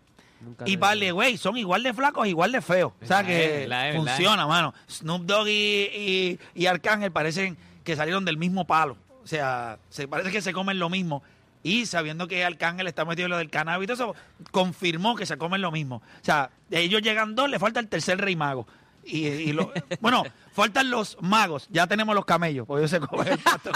Nunca 0.41 0.65
Y 0.69 0.77
vale, 0.77 1.13
güey, 1.13 1.37
son 1.37 1.57
igual 1.57 1.83
de 1.83 1.93
flacos, 1.93 2.27
igual 2.27 2.53
de 2.53 2.61
feos. 2.63 2.93
O 3.03 3.07
sea 3.07 3.25
que 3.25 3.67
la 3.67 3.91
la 3.91 3.97
funciona, 3.97 4.47
mano. 4.47 4.73
Snoop 4.89 5.23
Dogg 5.23 5.49
y, 5.49 5.89
y, 5.95 6.39
y 6.55 6.67
Arcángel 6.67 7.11
parecen 7.11 7.57
que 7.83 7.97
salieron 7.97 8.25
del 8.25 8.37
mismo 8.37 8.67
palo. 8.67 8.97
O 9.23 9.27
sea, 9.27 9.79
se 9.89 10.09
parece 10.09 10.31
que 10.31 10.41
se 10.41 10.53
comen 10.53 10.79
lo 10.79 10.89
mismo. 10.89 11.23
Y 11.63 11.85
sabiendo 11.87 12.27
que 12.27 12.45
Arcángel 12.45 12.87
está 12.87 13.05
metido 13.05 13.27
en 13.27 13.31
lo 13.33 13.37
del 13.39 13.51
cannabis 13.51 13.85
y 13.85 13.93
todo 13.95 14.13
eso, 14.13 14.47
confirmó 14.51 15.15
que 15.15 15.27
se 15.27 15.37
comen 15.37 15.61
lo 15.61 15.71
mismo. 15.71 15.97
O 15.97 16.25
sea, 16.25 16.51
de 16.71 16.81
ellos 16.81 17.03
llegan 17.03 17.35
dos, 17.35 17.51
le 17.51 17.59
falta 17.59 17.81
el 17.81 17.89
tercer 17.89 18.19
rey 18.21 18.35
mago. 18.37 18.67
Y, 19.05 19.27
y 19.27 19.53
lo- 19.53 19.73
bueno, 20.01 20.25
faltan 20.53 20.91
los 20.91 21.19
magos. 21.21 21.67
Ya 21.71 21.87
tenemos 21.87 22.15
los 22.15 22.25
camellos, 22.25 22.67
porque 22.67 22.81
ellos 22.83 22.91
se 22.91 23.01
comen 23.01 23.29
el 23.29 23.39
pato. 23.39 23.71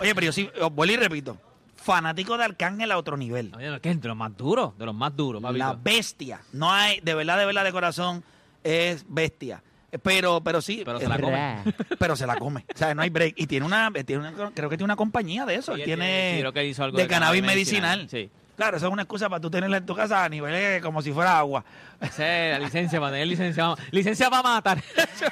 Oye, 0.00 0.14
pero 0.14 0.26
yo 0.26 0.32
sí, 0.32 0.48
os 0.60 0.72
vuelvo 0.72 0.94
y 0.94 0.96
repito. 0.96 1.36
Fanático 1.76 2.36
de 2.38 2.44
Arcángel 2.44 2.92
a 2.92 2.98
otro 2.98 3.16
nivel. 3.16 3.52
Oye, 3.56 3.80
¿qué? 3.80 3.94
De 3.94 4.08
los 4.08 4.16
más 4.16 4.36
duros, 4.36 4.76
de 4.78 4.86
los 4.86 4.94
más 4.94 5.14
duros, 5.16 5.42
papito. 5.42 5.58
La 5.58 5.74
bestia. 5.74 6.40
No 6.52 6.72
hay, 6.72 7.00
de 7.00 7.14
verdad, 7.14 7.38
de 7.38 7.46
verdad, 7.46 7.64
de 7.64 7.72
corazón, 7.72 8.22
es 8.62 9.04
bestia. 9.08 9.62
Pero, 10.02 10.40
pero 10.42 10.60
sí. 10.62 10.82
Pero 10.84 10.98
se 11.00 11.08
la 11.08 11.18
come. 11.18 11.62
Pero 11.98 12.16
se 12.16 12.26
la 12.26 12.36
come. 12.36 12.64
O 12.74 12.78
sea, 12.78 12.94
no 12.94 13.02
hay 13.02 13.10
break. 13.10 13.34
Y 13.36 13.46
tiene 13.46 13.66
una, 13.66 13.90
tiene 14.06 14.28
una- 14.28 14.50
creo 14.52 14.70
que 14.70 14.76
tiene 14.76 14.84
una 14.84 14.96
compañía 14.96 15.44
de 15.44 15.56
eso. 15.56 15.74
Él 15.74 15.84
tiene, 15.84 16.04
tiene- 16.06 16.32
sí, 16.34 16.40
creo 16.40 16.52
que 16.52 16.64
hizo 16.66 16.84
algo 16.84 16.96
de 16.98 17.06
cannabis 17.06 17.42
medicinal. 17.42 17.98
medicinal, 18.00 18.30
sí. 18.30 18.30
Claro, 18.56 18.76
eso 18.76 18.86
es 18.86 18.92
una 18.92 19.02
excusa 19.02 19.28
para 19.28 19.40
tú 19.40 19.50
tenerla 19.50 19.78
en 19.78 19.86
tu 19.86 19.94
casa 19.94 20.24
a 20.24 20.28
niveles 20.28 20.82
como 20.82 21.00
si 21.00 21.12
fuera 21.12 21.38
agua. 21.38 21.64
Esa 22.00 22.26
es 22.26 22.58
la 22.58 22.64
licencia 22.64 23.00
para 23.00 23.12
tener 23.12 23.26
licencia. 23.26 23.74
Licencia 23.90 24.28
para 24.28 24.42
matar. 24.42 24.82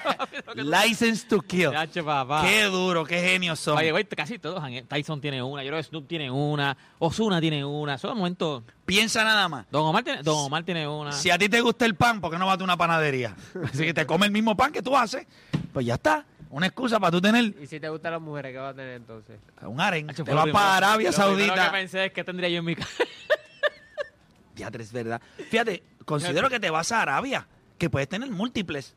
License 0.56 1.26
to 1.26 1.42
kill. 1.42 1.70
Papá. 2.04 2.42
Qué 2.44 2.64
duro, 2.64 3.04
qué 3.04 3.20
genios 3.20 3.58
son. 3.58 3.76
Oye, 3.76 3.90
güey, 3.90 4.04
casi 4.04 4.38
todos. 4.38 4.62
Tyson 4.88 5.20
tiene 5.20 5.42
una, 5.42 5.62
yo 5.62 5.68
creo 5.70 5.80
que 5.80 5.88
Snoop 5.88 6.06
tiene 6.06 6.30
una, 6.30 6.76
Osuna 6.98 7.40
tiene 7.40 7.64
una. 7.64 7.94
Eso 7.94 8.08
de 8.08 8.14
momento. 8.14 8.64
Piensa 8.86 9.22
nada 9.22 9.48
más. 9.48 9.66
Don 9.70 9.86
Omar 9.86 10.02
tiene, 10.02 10.22
Don 10.22 10.46
Omar 10.46 10.64
tiene 10.64 10.88
una. 10.88 11.12
Si 11.12 11.30
a 11.30 11.38
ti 11.38 11.48
te 11.48 11.60
gusta 11.60 11.84
el 11.84 11.94
pan, 11.94 12.20
¿por 12.20 12.30
qué 12.30 12.38
no 12.38 12.46
vas 12.46 12.58
a 12.58 12.64
una 12.64 12.76
panadería? 12.76 13.36
Así 13.64 13.84
que 13.84 13.94
te 13.94 14.06
come 14.06 14.26
el 14.26 14.32
mismo 14.32 14.56
pan 14.56 14.72
que 14.72 14.82
tú 14.82 14.96
haces, 14.96 15.26
pues 15.72 15.84
ya 15.84 15.94
está. 15.94 16.24
Una 16.50 16.66
excusa 16.66 16.98
para 16.98 17.12
tú 17.12 17.20
tener 17.20 17.54
Y 17.62 17.66
si 17.66 17.78
te 17.78 17.88
gustan 17.88 18.12
las 18.12 18.20
mujeres, 18.20 18.52
¿qué 18.52 18.58
vas 18.58 18.72
a 18.72 18.76
tener 18.76 18.96
entonces? 18.96 19.38
un 19.62 19.80
harén. 19.80 20.08
Yacho, 20.08 20.24
Te 20.24 20.32
lo 20.32 20.36
vas 20.38 20.48
para 20.50 20.76
Arabia 20.78 21.10
lo 21.10 21.16
Saudita. 21.16 21.66
que 21.66 21.70
pensé 21.70 22.04
es 22.06 22.12
que 22.12 22.24
tendría 22.24 22.48
yo 22.48 22.58
en 22.58 22.64
mi 22.64 22.74
casa. 22.74 22.90
Diatre, 24.56 24.82
es 24.82 24.92
verdad. 24.92 25.22
Fíjate, 25.48 25.82
considero 26.04 26.50
que 26.50 26.58
te 26.58 26.68
vas 26.70 26.90
a 26.92 27.02
Arabia, 27.02 27.46
que 27.78 27.88
puedes 27.88 28.08
tener 28.08 28.28
múltiples. 28.30 28.94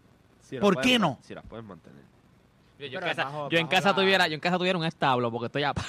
¿Por 0.60 0.82
qué 0.82 0.98
no? 1.00 1.20
Sí, 1.24 1.34
las 1.36 1.46
puedes 1.46 1.64
mantener. 1.66 2.02
Yo, 2.80 2.88
yo 2.88 3.00
en 3.00 3.06
casa, 3.06 3.24
bajo- 3.26 3.50
yo 3.50 3.58
en 3.60 3.68
casa 3.68 3.90
la- 3.90 3.96
tuviera, 3.96 4.28
yo 4.28 4.34
en 4.34 4.40
casa 4.40 4.58
tuviera 4.58 4.78
un 4.78 4.86
establo 4.86 5.32
porque 5.32 5.46
estoy 5.46 5.64
a 5.64 5.74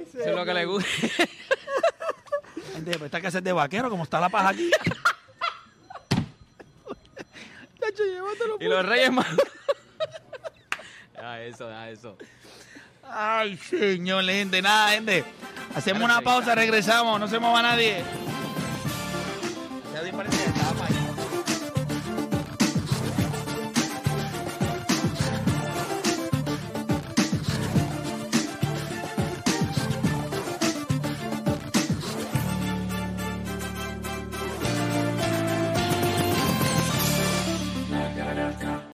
Eso 0.00 0.20
es 0.20 0.34
lo 0.34 0.44
que 0.44 0.54
le 0.54 0.64
gusta. 0.66 0.88
Gente, 2.74 2.90
pues 2.92 3.04
esta 3.04 3.20
casa 3.20 3.38
es 3.38 3.44
de 3.44 3.52
vaquero, 3.52 3.88
como 3.88 4.02
está 4.02 4.18
la 4.20 4.28
paja 4.28 4.48
aquí. 4.48 4.68
Tacho, 7.78 8.04
llévatelo, 8.04 8.56
y 8.58 8.64
los 8.64 8.84
reyes 8.84 9.12
más. 9.12 9.26
Ya 11.14 11.40
eso, 11.44 11.70
ya 11.70 11.88
eso. 11.90 12.18
Ay, 13.04 13.56
señor, 13.56 14.24
gente. 14.24 14.60
Nada, 14.60 14.90
gente. 14.90 15.24
Hacemos 15.74 16.02
una 16.02 16.20
pausa, 16.20 16.54
regresamos. 16.54 17.20
No 17.20 17.28
se 17.28 17.38
mueva 17.38 17.62
nadie. 17.62 18.02